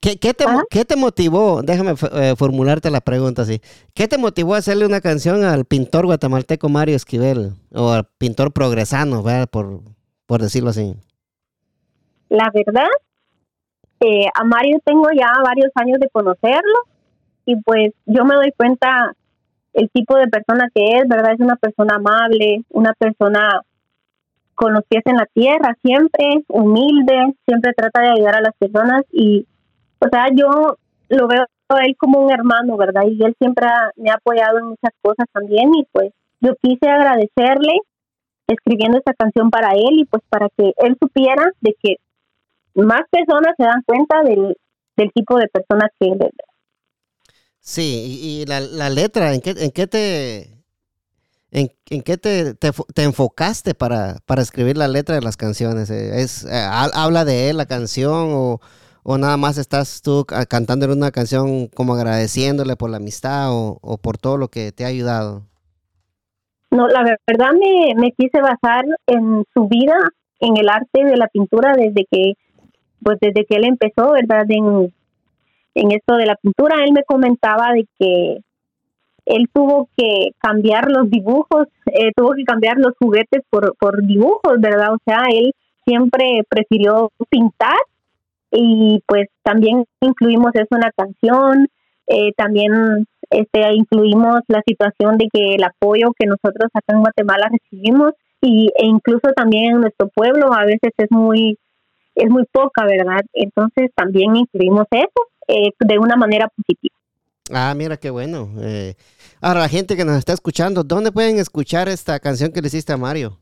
[0.01, 1.61] ¿Qué, qué, te, ¿Qué, te, motivó?
[1.61, 3.61] Déjame eh, formularte la pregunta así.
[3.93, 7.53] ¿Qué te motivó a hacerle una canción al pintor guatemalteco Mario Esquivel?
[7.73, 9.47] O al pintor progresano, ¿verdad?
[9.49, 9.81] Por,
[10.25, 10.95] por decirlo así.
[12.29, 12.89] La verdad,
[13.99, 16.79] eh, a Mario tengo ya varios años de conocerlo
[17.45, 19.13] y pues yo me doy cuenta
[19.73, 21.33] el tipo de persona que es, ¿verdad?
[21.33, 23.61] Es una persona amable, una persona
[24.55, 29.03] con los pies en la tierra, siempre humilde, siempre trata de ayudar a las personas
[29.11, 29.45] y,
[29.99, 30.77] o sea, yo
[31.09, 33.03] lo veo a él como un hermano, ¿verdad?
[33.07, 37.73] Y él siempre me ha apoyado en muchas cosas también y pues yo quise agradecerle
[38.47, 41.95] escribiendo esta canción para él y pues para que él supiera de que
[42.75, 44.55] más personas se dan cuenta del,
[44.97, 46.31] del tipo de personas que él es.
[47.59, 50.55] Sí, y, la, la, letra, ¿en qué, ¿en qué te
[51.55, 55.89] ¿En, en qué te, te, enfocaste para, para, escribir la letra de las canciones?
[55.89, 58.59] Eh, ¿Es, eh, ¿Habla de él la canción o,
[59.03, 63.97] o, nada más estás tú cantándole una canción como agradeciéndole por la amistad o, o,
[63.97, 65.43] por todo lo que te ha ayudado?
[66.71, 69.95] No, la verdad me, me quise basar en su vida,
[70.41, 72.33] en el arte de la pintura desde que,
[73.03, 74.45] pues desde que él empezó, ¿verdad?
[74.49, 74.93] En,
[75.75, 78.41] en esto de la pintura, él me comentaba de que
[79.25, 84.59] él tuvo que cambiar los dibujos, eh, tuvo que cambiar los juguetes por, por dibujos,
[84.59, 84.93] ¿verdad?
[84.93, 85.53] O sea, él
[85.85, 87.77] siempre prefirió pintar
[88.51, 91.67] y pues también incluimos eso en la canción,
[92.07, 97.49] eh, también este incluimos la situación de que el apoyo que nosotros acá en Guatemala
[97.51, 101.57] recibimos y, e incluso también en nuestro pueblo a veces es muy
[102.15, 103.21] es muy poca, ¿verdad?
[103.33, 106.95] Entonces también incluimos eso eh, de una manera positiva.
[107.53, 108.49] Ah, mira qué bueno.
[108.61, 108.95] Eh,
[109.41, 112.93] ahora, la gente que nos está escuchando, ¿dónde pueden escuchar esta canción que le hiciste
[112.93, 113.37] a Mario?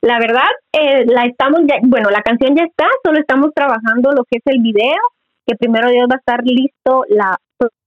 [0.00, 4.24] La verdad, eh, la estamos ya, bueno, la canción ya está, solo estamos trabajando lo
[4.24, 4.96] que es el video,
[5.46, 7.36] que primero Dios va a estar listo la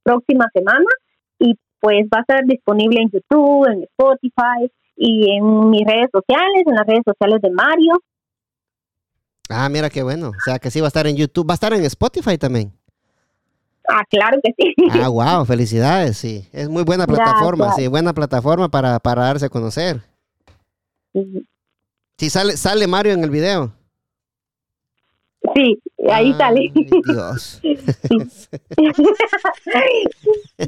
[0.04, 0.86] próxima semana
[1.40, 6.64] y pues va a estar disponible en YouTube, en Spotify y en mis redes sociales,
[6.66, 7.94] en las redes sociales de Mario.
[9.50, 10.30] Ah, mira qué bueno.
[10.30, 11.50] O sea, que sí va a estar en YouTube.
[11.50, 12.72] ¿Va a estar en Spotify también?
[13.90, 14.76] Ah, claro que sí.
[14.92, 16.48] Ah, wow, felicidades, sí.
[16.54, 20.04] Es muy buena plataforma, sí, buena plataforma para, para darse a conocer.
[22.18, 23.74] Sí, sale, sale Mario en el video.
[25.56, 25.80] Sí,
[26.12, 26.72] ahí sale.
[27.06, 27.62] Dios.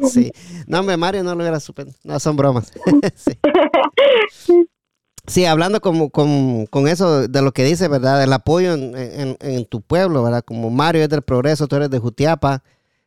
[0.09, 0.31] sí.
[0.65, 1.87] No, hombre, Mario no lo hubiera super...
[2.03, 2.71] No, son bromas.
[3.15, 3.37] sí.
[5.47, 8.23] Hablando como, con, eso de lo que dice, ¿verdad?
[8.23, 10.43] El apoyo en, tu pueblo, ¿verdad?
[10.43, 12.63] Como Mario es del Progreso, tú eres de Jutiapa.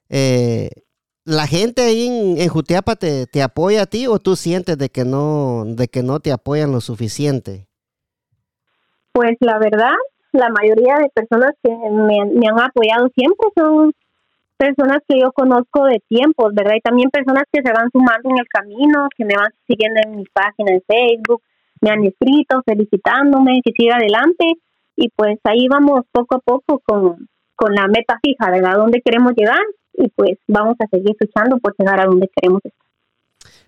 [0.09, 0.71] Eh,
[1.25, 4.91] ¿La gente ahí en, en Jutiapa te, te, apoya a ti o tú sientes de
[4.91, 7.67] que no, de que no te apoyan lo suficiente?
[9.13, 9.95] Pues la verdad,
[10.33, 13.93] la mayoría de personas que me, han apoyado siempre son
[14.57, 16.75] personas que yo conozco de tiempos, ¿verdad?
[16.77, 20.17] Y también personas que se van sumando en el camino, que me van siguiendo en
[20.17, 21.43] mi página de Facebook,
[21.85, 24.55] me han escrito felicitándome, que siga adelante
[24.97, 28.73] y pues ahí vamos poco a poco con, con la meta fija, ¿verdad?
[28.73, 29.61] ¿A dónde queremos llegar?
[29.93, 32.87] Y pues vamos a seguir luchando por llegar a donde queremos estar.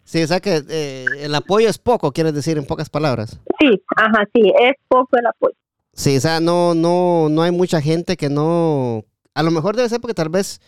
[0.05, 3.38] Sí, o sea que eh, el apoyo es poco, quieres decir en pocas palabras.
[3.61, 5.55] Sí, ajá, sí, es poco el apoyo.
[5.92, 9.88] Sí, o sea, no, no, no hay mucha gente que no, a lo mejor debe
[9.88, 10.61] ser porque tal vez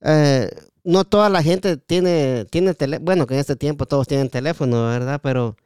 [0.00, 0.48] eh,
[0.82, 4.88] no toda la gente tiene, tiene teléfono, bueno, que en este tiempo todos tienen teléfono,
[4.88, 5.20] ¿verdad?
[5.22, 5.56] Pero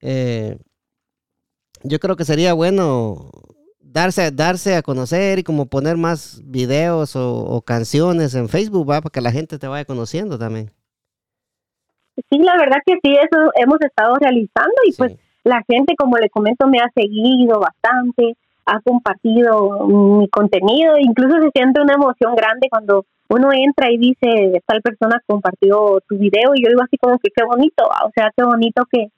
[0.00, 0.58] eh,
[1.84, 3.30] yo creo que sería bueno
[3.80, 9.00] darse, darse a conocer y como poner más videos o, canciones en Facebook, ¿va?
[9.00, 10.70] Para que la gente te vaya conociendo también.
[12.30, 16.30] Sí, la verdad que sí, eso hemos estado realizando y pues la gente, como le
[16.30, 22.68] comento, me ha seguido bastante, ha compartido mi contenido, incluso se siente una emoción grande
[22.70, 27.18] cuando uno entra y dice, tal persona compartió tu video y yo digo así como
[27.18, 29.08] que qué bonito, o sea, qué bonito que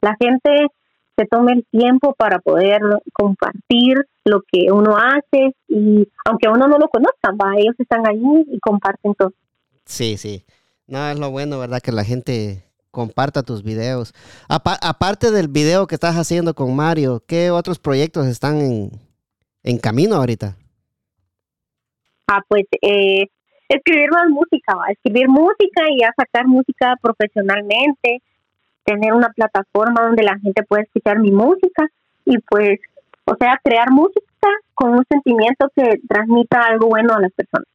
[0.00, 0.68] la gente
[1.16, 2.80] se tome el tiempo para poder
[3.12, 8.44] compartir lo que uno hace y aunque uno no lo conozca, va, ellos están ahí
[8.52, 9.32] y comparten todo.
[9.84, 10.44] Sí, sí.
[10.86, 11.80] No, es lo bueno, ¿verdad?
[11.80, 14.14] Que la gente comparta tus videos.
[14.48, 18.60] aparte del video que estás haciendo con Mario, ¿qué otros proyectos están
[19.62, 20.56] en, camino ahorita?
[22.26, 23.26] Ah, pues eh,
[23.68, 28.22] escribir más música, escribir música y a sacar música profesionalmente,
[28.86, 31.88] tener una plataforma donde la gente pueda escuchar mi música
[32.24, 32.78] y pues,
[33.24, 34.22] o sea, crear música
[34.74, 37.66] con un sentimiento que transmita algo bueno a las personas.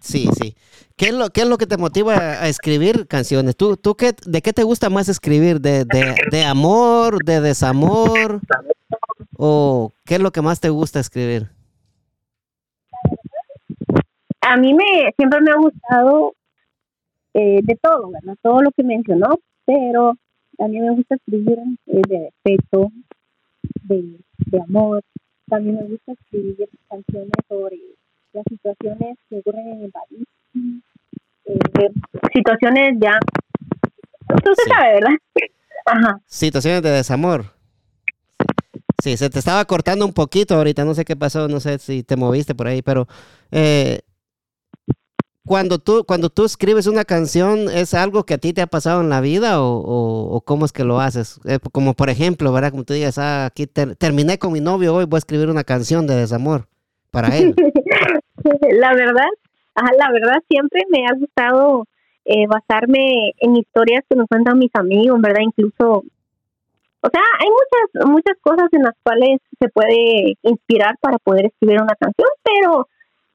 [0.00, 0.56] Sí, sí.
[0.96, 3.56] ¿Qué es lo, qué es lo que te motiva a escribir canciones?
[3.56, 5.60] ¿Tú, tú qué, de qué te gusta más escribir?
[5.60, 8.40] ¿De, de, amor, de desamor?
[9.36, 11.50] ¿O qué es lo que más te gusta escribir?
[14.40, 16.34] A mí me siempre me ha gustado
[17.34, 18.36] eh, de todo, ¿verdad?
[18.42, 20.16] Todo lo que mencionó, pero
[20.58, 22.90] a mí me gusta escribir eh, de respeto,
[23.84, 25.02] de, de amor.
[25.48, 27.78] También me gusta escribir canciones sobre
[28.32, 30.26] las situaciones que ocurren en el país,
[31.46, 31.90] eh,
[32.34, 33.18] situaciones ya,
[34.44, 35.16] tú se sabe, ¿verdad?
[35.86, 36.20] Ajá.
[36.26, 37.56] Situaciones de desamor.
[39.02, 42.02] Sí, se te estaba cortando un poquito ahorita, no sé qué pasó, no sé si
[42.02, 43.06] te moviste por ahí, pero
[43.52, 44.00] eh,
[45.46, 49.00] cuando tú, cuando tú escribes una canción, ¿es algo que a ti te ha pasado
[49.00, 51.40] en la vida o, cómo es que lo haces?
[51.46, 52.72] Eh, como por ejemplo, ¿verdad?
[52.72, 56.06] Como tú digas, ah, aquí terminé con mi novio, hoy voy a escribir una canción
[56.06, 56.66] de desamor
[57.12, 57.54] para él.
[58.72, 59.30] la verdad,
[59.98, 61.84] la verdad siempre me ha gustado
[62.24, 65.42] eh, basarme en historias que nos cuentan mis amigos, ¿verdad?
[65.42, 66.02] Incluso,
[67.00, 71.80] o sea, hay muchas, muchas cosas en las cuales se puede inspirar para poder escribir
[71.80, 72.88] una canción, pero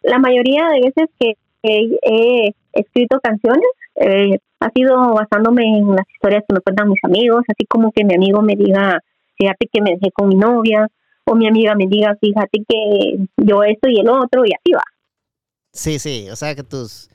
[0.04, 6.44] la mayoría de veces que he, escrito canciones eh, ha sido basándome en las historias
[6.48, 9.00] que me cuentan mis amigos, así como que mi amigo me diga,
[9.38, 10.88] fíjate que me dejé con mi novia,
[11.26, 14.84] o mi amiga me diga, fíjate que yo esto y el otro, y así va.
[15.74, 17.10] Sí, sí, o sea que tus,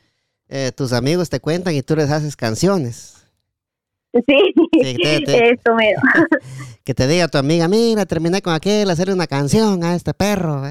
[0.48, 3.28] eh, tus amigos te cuentan y tú les haces canciones.
[4.12, 4.54] Sí,
[5.26, 6.00] eso mero.
[6.84, 10.62] que te diga tu amiga, mira, terminé con aquel, hacerle una canción a este perro.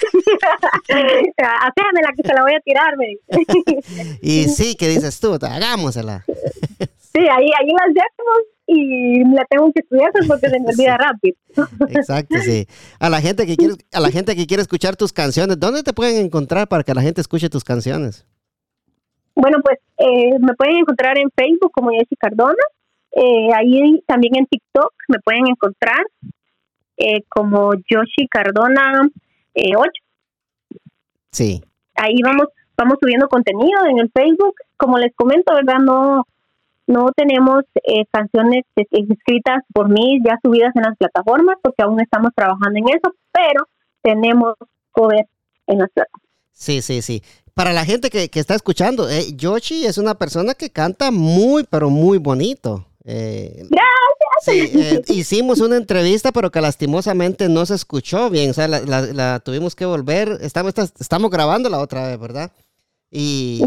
[0.88, 1.32] ¿eh?
[1.36, 3.16] la que se la voy a tirar, me
[4.22, 5.34] y sí, ¿qué dices tú?
[5.34, 6.24] Hagámosela.
[6.98, 10.96] sí, ahí, ahí las dejamos y la tengo que estudiar pues, porque se me olvida
[10.96, 11.36] rápido.
[11.88, 12.66] Exacto, sí.
[13.00, 15.92] A la gente que quiere, a la gente que quiere escuchar tus canciones, ¿dónde te
[15.92, 18.26] pueden encontrar para que la gente escuche tus canciones?
[19.34, 22.62] Bueno, pues eh, me pueden encontrar en Facebook como Yoshi Cardona.
[23.12, 26.04] Eh, ahí también en TikTok me pueden encontrar
[26.96, 29.08] eh, como Yoshi Cardona
[29.54, 29.90] 8.
[31.32, 31.62] Sí.
[31.94, 34.54] Ahí vamos vamos subiendo contenido en el Facebook.
[34.76, 35.78] Como les comento, ¿verdad?
[35.80, 36.26] No
[36.86, 37.62] no tenemos
[38.10, 43.14] canciones escritas por mí ya subidas en las plataformas porque aún estamos trabajando en eso,
[43.30, 43.68] pero
[44.02, 44.54] tenemos
[44.90, 45.24] cover
[45.68, 46.28] en las plataformas.
[46.52, 47.22] Sí, sí, sí
[47.60, 51.90] para la gente que, está escuchando, eh, Yoshi es una persona que canta muy, pero
[51.90, 52.86] muy bonito.
[53.04, 54.74] Eh, Gracias.
[54.74, 58.50] Eh, hicimos una entrevista, pero que lastimosamente no se escuchó bien.
[58.50, 60.38] O sea, la, tuvimos que volver.
[60.40, 62.52] Estamos, estamos grabando la otra vez, ¿verdad?
[63.10, 63.62] Y,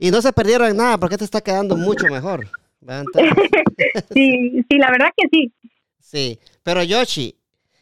[0.00, 2.48] y no se perdieron nada porque te está quedando mucho mejor.
[4.14, 5.52] sí, sí, la verdad que sí.
[6.00, 7.36] Sí, pero Yoshi,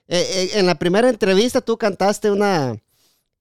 [0.09, 2.77] en la primera entrevista tú cantaste una,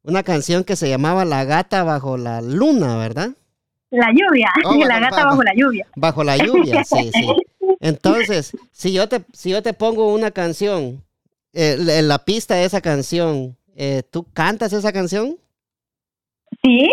[0.04, 3.32] una canción que se llamaba La gata bajo la luna, ¿verdad?
[3.93, 5.88] La lluvia, oh, la gata bajo, la lluvia.
[5.95, 7.28] Bajo la lluvia, sí, sí.
[7.80, 11.04] Entonces, si yo te, si yo te pongo una canción,
[11.54, 15.38] eh, en la pista de esa canción, eh, ¿tú cantas esa canción?
[16.63, 16.89] Sí.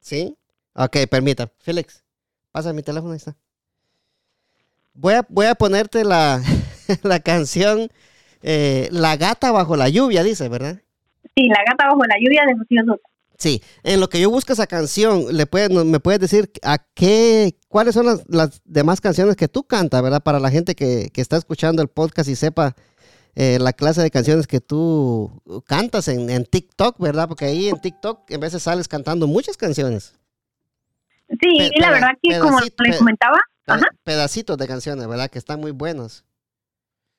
[0.00, 0.36] ¿Sí?
[0.74, 1.50] Ok, permita.
[1.58, 2.04] Félix,
[2.50, 3.36] pasa mi teléfono, ahí está.
[4.94, 6.42] Voy a, voy a ponerte la,
[7.02, 7.90] la canción
[8.42, 10.80] eh, La gata bajo la lluvia, dice, ¿verdad?
[11.34, 13.00] Sí, La gata bajo la lluvia de Rocío
[13.38, 15.46] Sí, en lo que yo busco esa canción, le
[15.84, 20.22] ¿me puedes decir a qué, cuáles son las, demás canciones que tú cantas, verdad?
[20.22, 22.74] Para la gente que, está escuchando el podcast y sepa
[23.34, 27.28] eh, la clase de canciones que tú cantas en, TikTok, ¿verdad?
[27.28, 30.18] Porque ahí en TikTok en veces sales cantando muchas canciones.
[31.28, 33.38] Sí, la verdad que como les comentaba,
[34.04, 35.28] pedacitos de canciones, ¿verdad?
[35.28, 36.24] Que están muy buenos.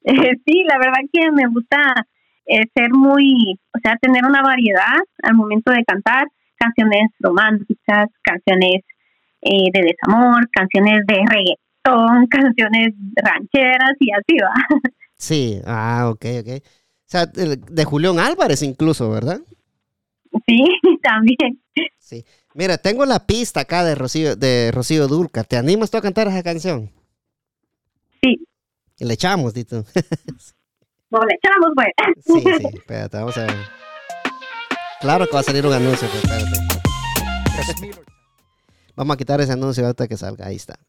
[0.03, 1.77] sí, la verdad que me gusta
[2.47, 8.81] eh, ser muy, o sea, tener una variedad al momento de cantar canciones románticas, canciones
[9.41, 14.79] eh, de desamor, canciones de reggaetón, canciones rancheras y así va.
[15.17, 16.63] Sí, ah, ok, ok.
[16.63, 19.39] O sea, de Julián Álvarez incluso, ¿verdad?
[20.45, 20.63] Sí,
[21.03, 21.61] también.
[21.97, 22.25] Sí.
[22.53, 25.43] Mira, tengo la pista acá de Rocío, de Rocío Durca.
[25.43, 26.91] ¿Te animas tú a cantar esa canción?
[28.21, 28.45] Sí.
[28.99, 29.83] Y le echamos, Dito.
[31.09, 31.87] No le echamos, güey.
[32.25, 33.55] Sí, sí, espérate, vamos a ver.
[34.99, 36.67] Claro que va a salir un anuncio, pero espérate.
[38.95, 40.47] Vamos a quitar ese anuncio ahorita que salga.
[40.47, 40.79] Ahí está.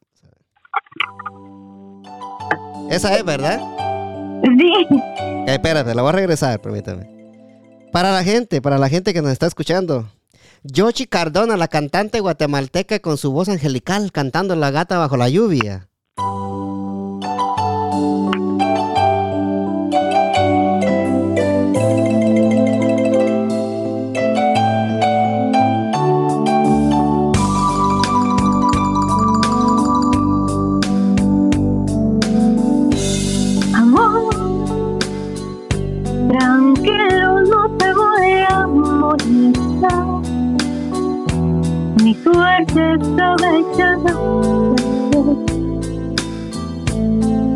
[2.90, 3.61] Esa es, ¿verdad?
[4.42, 4.72] Sí.
[5.46, 7.07] espérate, la voy a regresar, permítame.
[7.92, 10.09] Para la gente, para la gente que nos está escuchando.
[10.62, 15.88] Yoshi Cardona, la cantante guatemalteca con su voz angelical cantando La gata bajo la lluvia.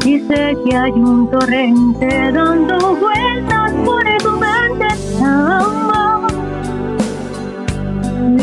[0.05, 4.89] Dice que hay un torrente dando vueltas por tu mente,
[5.25, 6.31] amor.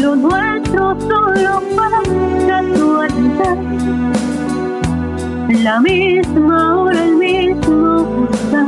[0.01, 2.01] Lo nuestro solo para
[2.47, 3.57] casualidad.
[5.63, 8.65] La misma hora, el mismo gusto.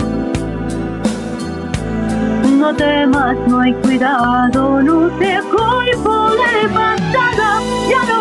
[2.60, 8.21] No temas, no hay cuidado, no te culpo del pasado, ya lo ves.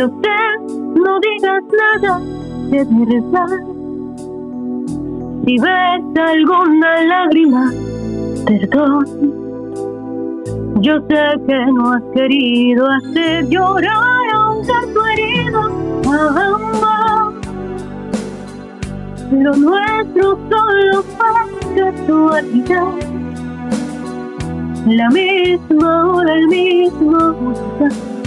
[0.00, 0.40] Lo sé,
[0.98, 2.20] no digas nada
[2.70, 3.58] de verdad.
[5.44, 7.70] Si ves alguna lágrima,
[8.46, 9.04] perdón.
[10.80, 15.64] Yo sé que no has querido hacer llorar a un canto herido,
[16.08, 17.34] amor.
[19.32, 22.94] Lo nuestro solo tu casualidad.
[24.86, 28.19] La misma hora, el mismo gusto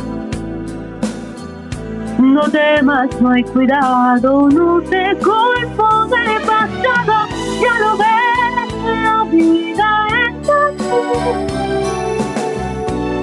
[2.23, 7.27] no temas, no hay cuidado, no te culpo del pasado,
[7.61, 11.01] ya lo ves, la vida está aquí.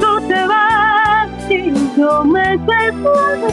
[0.00, 3.48] Tú te vas y yo me separo.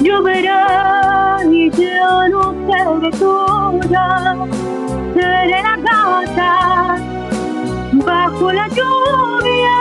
[0.00, 4.36] Yo verá y yo no seré tuya,
[5.14, 6.96] seré la gata
[8.04, 9.78] bajo la lluvia,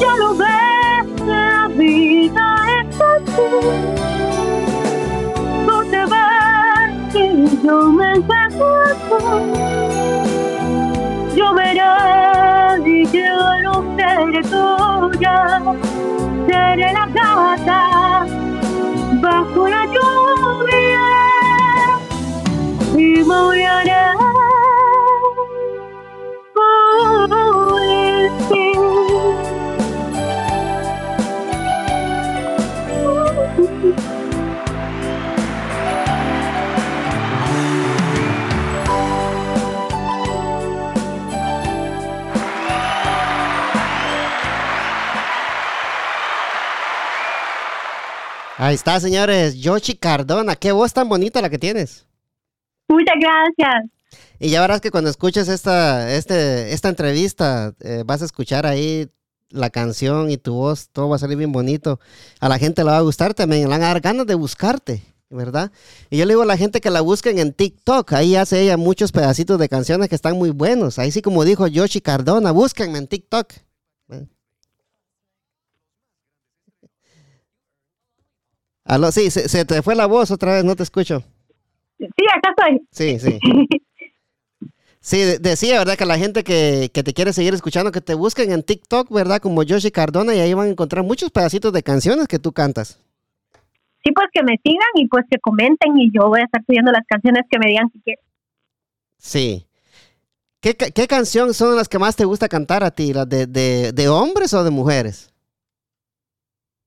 [0.00, 0.67] ya lo ves
[1.78, 3.48] vida es así.
[5.66, 8.66] Tú te vas y yo me encuentro.
[11.36, 11.80] Yo veré
[12.84, 15.62] y yo no seré tuya,
[16.46, 18.07] seré la gata
[48.60, 49.54] Ahí está, señores.
[49.60, 50.56] Yoshi Cardona.
[50.56, 52.08] Qué voz tan bonita la que tienes.
[52.88, 53.90] Muchas gracias.
[54.40, 59.08] Y ya verás que cuando escuches esta, este, esta entrevista, eh, vas a escuchar ahí
[59.50, 62.00] la canción y tu voz, todo va a salir bien bonito.
[62.40, 65.02] A la gente le va a gustar también, le van a dar ganas de buscarte,
[65.30, 65.70] ¿verdad?
[66.10, 68.76] Y yo le digo a la gente que la busquen en TikTok, ahí hace ella
[68.76, 70.98] muchos pedacitos de canciones que están muy buenos.
[70.98, 73.52] Ahí sí como dijo Yoshi Cardona, búsquenme en TikTok.
[78.88, 81.22] Aló, sí, se, se te fue la voz otra vez, no te escucho.
[81.98, 82.86] Sí, acá estoy.
[82.90, 83.38] Sí, sí.
[85.00, 85.96] Sí, de- decía, ¿verdad?
[85.96, 89.40] Que la gente que, que te quiere seguir escuchando, que te busquen en TikTok, ¿verdad?
[89.40, 93.00] Como Yoshi Cardona y ahí van a encontrar muchos pedacitos de canciones que tú cantas.
[94.04, 96.90] Sí, pues que me sigan y pues que comenten y yo voy a estar subiendo
[96.90, 98.24] las canciones que me digan si quieren.
[99.18, 99.66] Sí.
[100.60, 103.12] ¿Qué, qué canción son las que más te gusta cantar a ti?
[103.14, 105.32] ¿Las de, de, de hombres o de mujeres?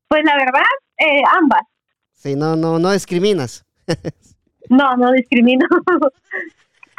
[0.10, 1.62] Pues la verdad, eh, ambas.
[2.22, 3.65] Sí, no, no, no discriminas.
[4.69, 5.65] No, no discrimino.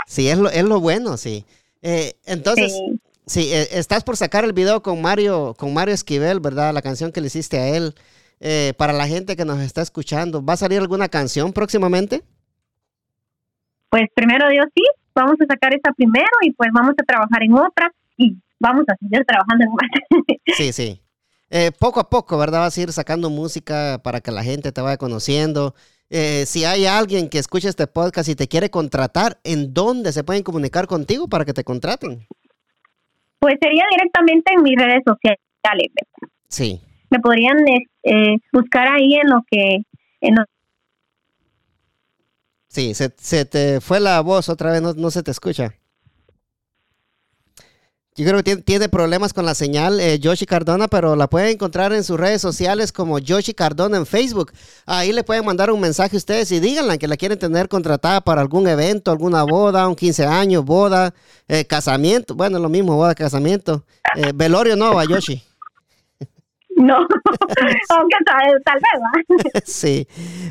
[0.06, 1.44] Sí, es lo, es lo bueno, sí.
[1.80, 3.00] Eh, entonces, Sí.
[3.24, 6.74] Sí, eh, estás por sacar el video con Mario, con Mario Esquivel, ¿verdad?
[6.74, 7.94] La canción que le hiciste a él.
[8.40, 12.22] Eh, para la gente que nos está escuchando, ¿va a salir alguna canción próximamente?
[13.88, 14.82] Pues primero Dios sí,
[15.14, 18.96] vamos a sacar esta primero y pues vamos a trabajar en otra y vamos a
[18.96, 20.26] seguir trabajando en más.
[20.56, 21.00] Sí, sí.
[21.55, 22.61] Eh, poco a poco, ¿verdad?
[22.61, 25.74] Vas a ir sacando música para que la gente te vaya conociendo.
[26.09, 30.24] Eh, si hay alguien que escuche este podcast y te quiere contratar, ¿en dónde se
[30.24, 32.26] pueden comunicar contigo para que te contraten?
[33.38, 35.40] Pues sería directamente en mis redes sociales.
[35.62, 36.32] ¿verdad?
[36.48, 36.80] Sí.
[37.11, 37.59] Me podrían
[38.05, 39.76] eh, buscar ahí en lo que
[40.22, 40.44] en lo-
[42.68, 45.74] Sí, se, se te fue la voz otra vez, no, no se te escucha.
[48.14, 51.48] Yo creo que tiene, tiene problemas con la señal eh, Yoshi Cardona, pero la pueden
[51.48, 54.52] encontrar en sus redes sociales como Yoshi Cardona en Facebook.
[54.84, 58.20] Ahí le pueden mandar un mensaje a ustedes y díganle que la quieren tener contratada
[58.20, 61.14] para algún evento, alguna boda, un 15 años, boda,
[61.48, 62.34] eh, casamiento.
[62.34, 63.82] Bueno, lo mismo, boda, casamiento.
[64.16, 65.42] Eh, velorio no, va Yoshi.
[66.76, 66.96] no,
[67.88, 69.00] aunque tal, tal vez.
[69.00, 69.60] ¿va?
[69.64, 70.06] Sí,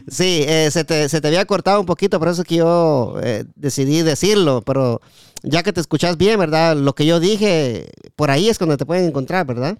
[0.07, 3.15] sí, eh, se, te, se te había cortado un poquito, por eso es que yo
[3.21, 5.01] eh, decidí decirlo, pero
[5.43, 6.75] ya que te escuchas bien, ¿verdad?
[6.75, 9.77] Lo que yo dije, por ahí es cuando te pueden encontrar, ¿verdad?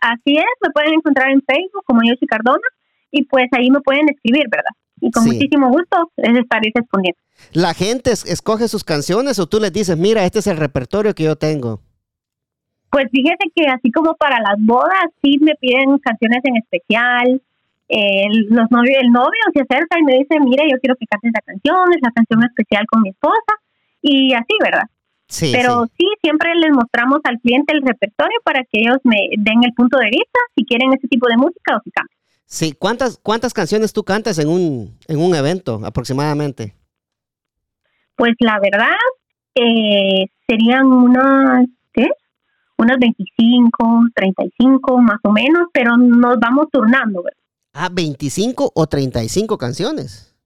[0.00, 2.66] Así es, me pueden encontrar en Facebook como Yoshi Cardona
[3.10, 4.70] y pues ahí me pueden escribir, ¿verdad?
[5.00, 5.30] Y con Sí.
[5.32, 7.18] muchísimo gusto les estaré respondiendo.
[7.52, 11.14] La gente es- escoge sus canciones o tú les dices, mira, este es el repertorio
[11.14, 11.80] que yo tengo.
[12.90, 17.42] Pues fíjese que así como para las bodas sí me piden canciones en especial.
[17.88, 21.30] Eh, los novios, el novio se acerca y me dice, mira, yo quiero que cantes
[21.34, 23.52] esa canción, es la canción especial con mi esposa
[24.04, 24.82] y así, ¿verdad?
[25.26, 25.92] Sí, Pero sí.
[25.98, 29.98] sí, siempre les mostramos al cliente el repertorio para que ellos me den el punto
[29.98, 32.16] de vista si quieren ese tipo de música o si cantan.
[32.44, 36.74] Sí, ¿cuántas, cuántas canciones tú cantas en un, en un evento aproximadamente?
[38.16, 38.98] Pues la verdad,
[39.54, 42.06] eh, serían unas, ¿qué?
[42.76, 47.40] Unas 25, 35 más o menos, pero nos vamos turnando, ¿verdad?
[47.72, 50.36] Ah, 25 o 35 canciones.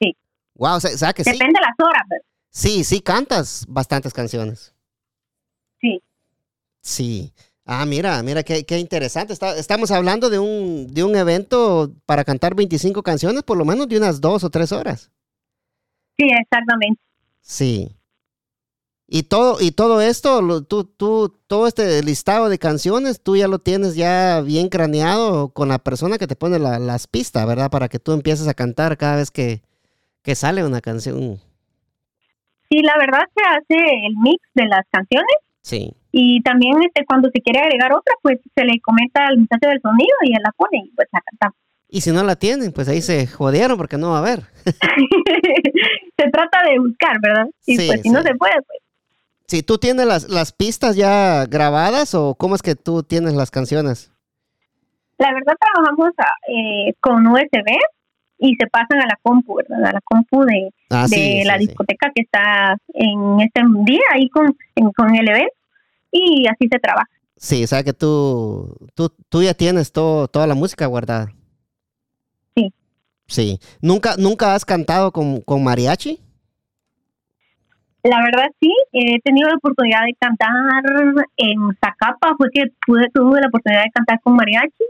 [0.00, 0.16] Sí.
[0.54, 1.32] Wow, o sea, o sea que sí.
[1.32, 2.31] Depende de las horas, ¿verdad?
[2.52, 4.74] Sí, sí cantas bastantes canciones.
[5.80, 6.02] Sí.
[6.82, 7.32] Sí.
[7.64, 9.32] Ah, mira, mira, qué, qué interesante.
[9.32, 13.88] Está- estamos hablando de un, de un evento para cantar 25 canciones, por lo menos
[13.88, 15.10] de unas dos o tres horas.
[16.18, 17.00] Sí, exactamente.
[17.40, 17.96] Sí.
[19.08, 23.48] Y todo, y todo esto, lo- tú, tú, todo este listado de canciones, tú ya
[23.48, 27.70] lo tienes ya bien craneado con la persona que te pone la- las pistas, ¿verdad?
[27.70, 29.62] Para que tú empieces a cantar cada vez que,
[30.22, 31.40] que sale una canción.
[32.72, 35.94] Sí, la verdad se hace el mix de las canciones Sí.
[36.10, 39.80] y también este cuando se quiere agregar otra, pues se le comenta al muchacho del
[39.82, 41.56] sonido y él la pone y pues la cantamos.
[41.88, 44.40] Y si no la tienen, pues ahí se jodieron porque no va a haber.
[44.64, 47.46] se trata de buscar, ¿verdad?
[47.66, 48.78] Y pues si no se puede, pues.
[49.46, 53.50] Sí, ¿tú tienes las, las pistas ya grabadas o cómo es que tú tienes las
[53.50, 54.10] canciones?
[55.18, 56.08] La verdad trabajamos
[56.48, 57.66] eh, con USB
[58.42, 59.84] y se pasan a la compu, ¿verdad?
[59.84, 64.56] A la compu de, ah, de la discoteca que está en este día ahí con,
[64.96, 65.54] con el evento
[66.10, 67.08] y así se trabaja.
[67.36, 71.32] Sí, o sea que tú, tú, tú ya tienes todo, toda la música guardada.
[72.56, 72.72] Sí.
[73.28, 73.60] Sí.
[73.80, 76.18] ¿Nunca, nunca has cantado con, con mariachi?
[78.02, 80.50] La verdad sí, he tenido la oportunidad de cantar
[81.36, 84.84] en Zacapa, fue que pude, tuve la oportunidad de cantar con mariachi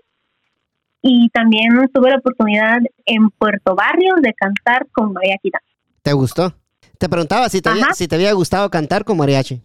[1.03, 5.51] y también tuve la oportunidad en Puerto Barrio de cantar con mariachi.
[6.03, 6.55] ¿Te gustó?
[6.99, 9.61] Te preguntaba si te, había, si te había gustado cantar con mariachi.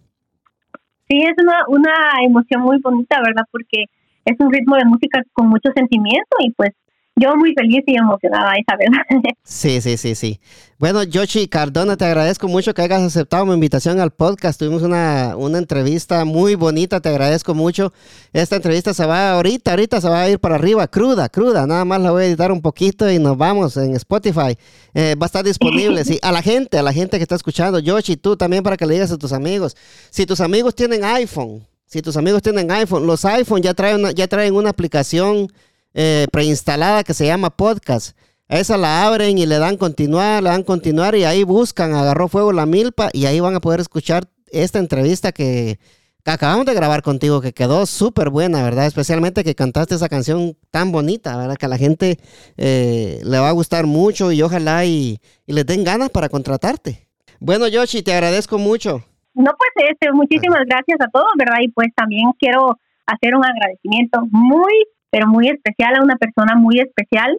[1.07, 1.93] Sí, es una, una
[2.25, 3.43] emoción muy bonita, ¿verdad?
[3.51, 3.85] Porque
[4.25, 6.71] es un ritmo de música con mucho sentimiento y pues
[7.19, 9.33] yo muy feliz y emocionada, esa verdad.
[9.43, 10.39] Sí, sí, sí, sí.
[10.77, 14.59] Bueno, Yoshi Cardona, te agradezco mucho que hayas aceptado mi invitación al podcast.
[14.59, 17.91] Tuvimos una, una entrevista muy bonita, te agradezco mucho.
[18.33, 21.65] Esta entrevista se va ahorita, ahorita se va a ir para arriba, cruda, cruda.
[21.65, 24.57] Nada más la voy a editar un poquito y nos vamos en Spotify.
[24.93, 26.19] Eh, va a estar disponible, sí.
[26.21, 27.79] A la gente, a la gente que está escuchando.
[27.79, 29.75] Yoshi, tú también para que le digas a tus amigos.
[30.11, 34.27] Si tus amigos tienen iPhone, si tus amigos tienen iPhone, los iPhone ya traen ya
[34.27, 35.47] traen una aplicación
[35.93, 38.17] eh, preinstalada que se llama podcast.
[38.49, 42.53] Esa la abren y le dan continuar, le dan continuar y ahí buscan, agarró fuego
[42.53, 45.79] la milpa y ahí van a poder escuchar esta entrevista que,
[46.25, 48.85] acabamos de grabar contigo, que quedó súper buena, ¿verdad?
[48.85, 51.55] Especialmente que cantaste esa canción tan bonita, ¿verdad?
[51.55, 52.17] Que a la gente
[52.57, 57.07] eh, le va a gustar mucho y ojalá y, y les den ganas para contratarte.
[57.39, 59.03] Bueno, Yoshi, te agradezco mucho.
[59.35, 61.57] No, pues este, muchísimas gracias a todos, ¿verdad?
[61.61, 64.73] Y pues también quiero hacer un agradecimiento muy
[65.09, 67.37] pero muy especial a una persona muy especial,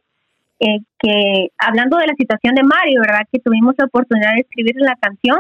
[0.60, 3.26] eh, que hablando de la situación de Mario, ¿verdad?
[3.30, 5.38] Que tuvimos la oportunidad de escribir la canción,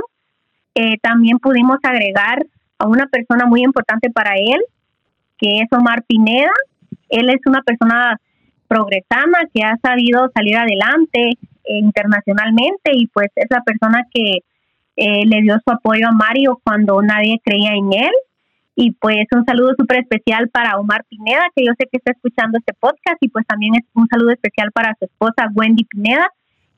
[0.74, 2.46] eh, también pudimos agregar
[2.78, 4.60] a una persona muy importante para él,
[5.38, 6.52] que es Omar Pineda.
[7.08, 8.20] Él es una persona
[8.68, 14.40] progresana que ha sabido salir adelante eh, internacionalmente y pues es la persona que
[15.00, 18.10] le dio su apoyo a Mario cuando nadie creía en él
[18.80, 22.58] y pues un saludo súper especial para Omar Pineda, que yo sé que está escuchando
[22.58, 26.30] este podcast, y pues también es un saludo especial para su esposa Wendy Pineda,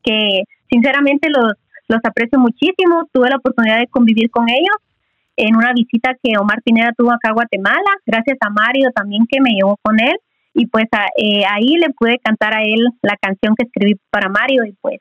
[0.02, 1.52] que sinceramente los,
[1.88, 3.06] los aprecio muchísimo.
[3.12, 4.78] Tuve la oportunidad de convivir con ellos
[5.36, 9.42] en una visita que Omar Pineda tuvo acá a Guatemala, gracias a Mario también que
[9.42, 10.16] me llevó con él,
[10.54, 10.86] y pues
[11.18, 15.00] eh, ahí le pude cantar a él la canción que escribí para Mario, y pues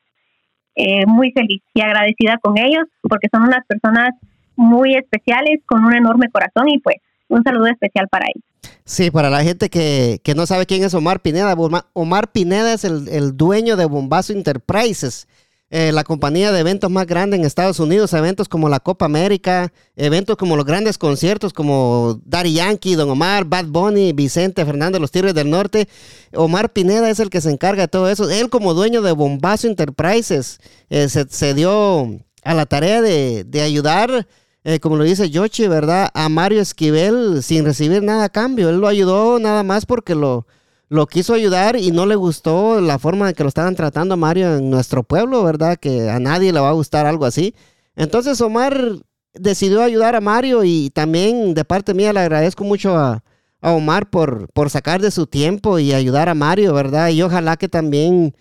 [0.74, 4.10] eh, muy feliz y agradecida con ellos, porque son unas personas
[4.56, 6.96] muy especiales con un enorme corazón y pues
[7.28, 8.44] un saludo especial para ellos.
[8.84, 11.54] Sí, para la gente que, no sabe quién es Omar Pineda,
[11.92, 15.28] Omar Pineda es el, el dueño de Bombazo Enterprises.
[15.72, 19.72] Eh, la compañía de eventos más grande en Estados Unidos, eventos como la Copa América,
[19.94, 25.12] eventos como los grandes conciertos como Daddy Yankee, Don Omar, Bad Bunny, Vicente Fernando, los
[25.12, 25.88] Tigres del Norte.
[26.34, 28.28] Omar Pineda es el que se encarga de todo eso.
[28.28, 34.26] Él como dueño de Bombazo Enterprises eh, se, dio a la tarea de, de ayudar
[34.64, 36.10] eh, como lo dice Yoshi, ¿verdad?
[36.14, 38.68] A Mario Esquivel sin recibir nada a cambio.
[38.68, 40.46] Él lo ayudó nada más porque lo,
[40.88, 44.16] lo quiso ayudar y no le gustó la forma en que lo estaban tratando a
[44.16, 45.78] Mario en nuestro pueblo, ¿verdad?
[45.78, 47.54] Que a nadie le va a gustar algo así.
[47.96, 48.96] Entonces Omar
[49.32, 53.22] decidió ayudar a Mario y también de parte mía le agradezco mucho a,
[53.62, 57.10] Omar por, por sacar de su tiempo y ayudar a Mario, ¿verdad?
[57.10, 58.34] Y ojalá que también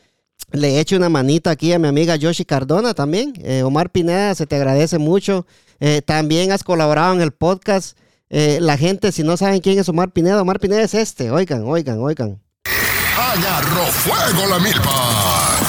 [0.53, 3.34] le eche una manita aquí a mi amiga Yoshi Cardona también.
[3.43, 5.45] Eh, Omar Pineda, se te agradece mucho.
[5.80, 7.97] Eh, también has colaborado en el podcast.
[8.30, 11.32] Eh, la gente, si no saben quién es Omar Pineda, Omar Pineda es este.
[11.32, 12.41] Oigan, oigan, oigan.
[13.17, 15.59] Agarró fuego la milpa.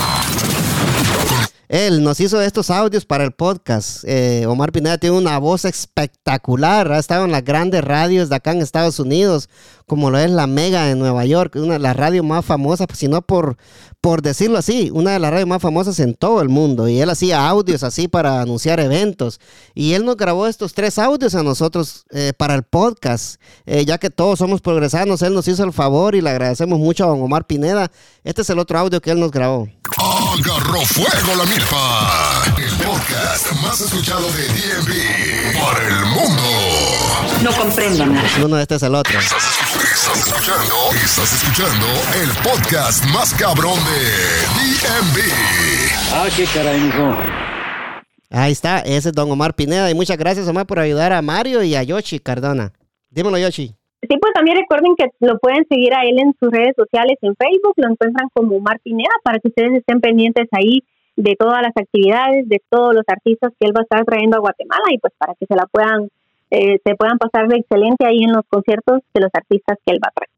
[1.71, 4.03] Él nos hizo estos audios para el podcast.
[4.05, 6.91] Eh, Omar Pineda tiene una voz espectacular.
[6.91, 9.49] Ha estado en las grandes radios de acá en Estados Unidos,
[9.91, 13.09] como lo es la Mega en Nueva York, una de las radios más famosas, si
[13.09, 13.57] no por,
[14.01, 16.87] por decirlo así, una de las radios más famosas en todo el mundo.
[16.89, 19.41] Y él hacía audios así para anunciar eventos.
[19.75, 23.41] Y él nos grabó estos tres audios a nosotros eh, para el podcast.
[23.67, 27.03] Eh, ya que todos somos progresanos, él nos hizo el favor y le agradecemos mucho
[27.03, 27.91] a Omar Pineda.
[28.23, 29.67] Este es el otro audio que él nos grabó.
[29.99, 32.45] Agarró fuego la milpa.
[32.57, 36.43] El podcast más escuchado de DMV para el mundo.
[37.43, 38.29] No comprendo nada.
[38.45, 39.19] Uno, este es el otro.
[40.01, 40.75] Estás, escuchando,
[41.05, 41.85] estás escuchando
[42.17, 44.01] el podcast más cabrón de
[44.57, 45.17] DMV.
[46.17, 47.13] Ah, qué caray, mijo.
[48.31, 49.91] Ahí está, ese es Don Omar Pineda.
[49.91, 52.73] Y muchas gracias, Omar, por ayudar a Mario y a Yoshi Cardona.
[53.11, 53.77] Dímelo, Yoshi.
[54.01, 57.37] sí, pues también recuerden que lo pueden seguir a él en sus redes sociales, en
[57.37, 60.83] Facebook, lo encuentran como Martinera para que ustedes estén pendientes ahí
[61.17, 64.41] de todas las actividades, de todos los artistas que él va a estar trayendo a
[64.41, 66.09] Guatemala y pues para que se la puedan,
[66.51, 70.01] eh, se puedan pasar de excelente ahí en los conciertos de los artistas que él
[70.03, 70.31] va a traer.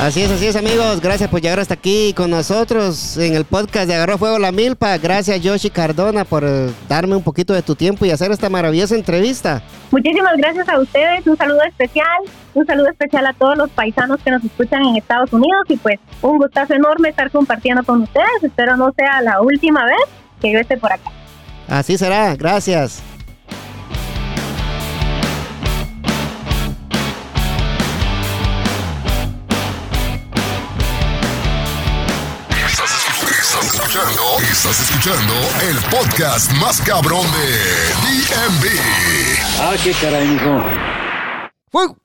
[0.00, 1.00] Así es, así es, amigos.
[1.00, 4.96] Gracias por llegar hasta aquí con nosotros en el podcast de Agarró Fuego la Milpa.
[4.96, 6.44] Gracias, Yoshi Cardona, por
[6.88, 9.60] darme un poquito de tu tiempo y hacer esta maravillosa entrevista.
[9.90, 11.26] Muchísimas gracias a ustedes.
[11.26, 12.18] Un saludo especial.
[12.54, 15.64] Un saludo especial a todos los paisanos que nos escuchan en Estados Unidos.
[15.68, 18.44] Y pues, un gustazo enorme estar compartiendo con ustedes.
[18.44, 19.98] Espero no sea la última vez
[20.40, 21.10] que yo esté por acá.
[21.68, 22.34] Así será.
[22.36, 23.02] Gracias.
[32.50, 37.48] Estás escuchando, estás escuchando el podcast más cabrón de
[38.02, 38.64] DMV.
[39.60, 40.64] Ah, qué caray, mijo.
[41.70, 41.98] ¡Fuego!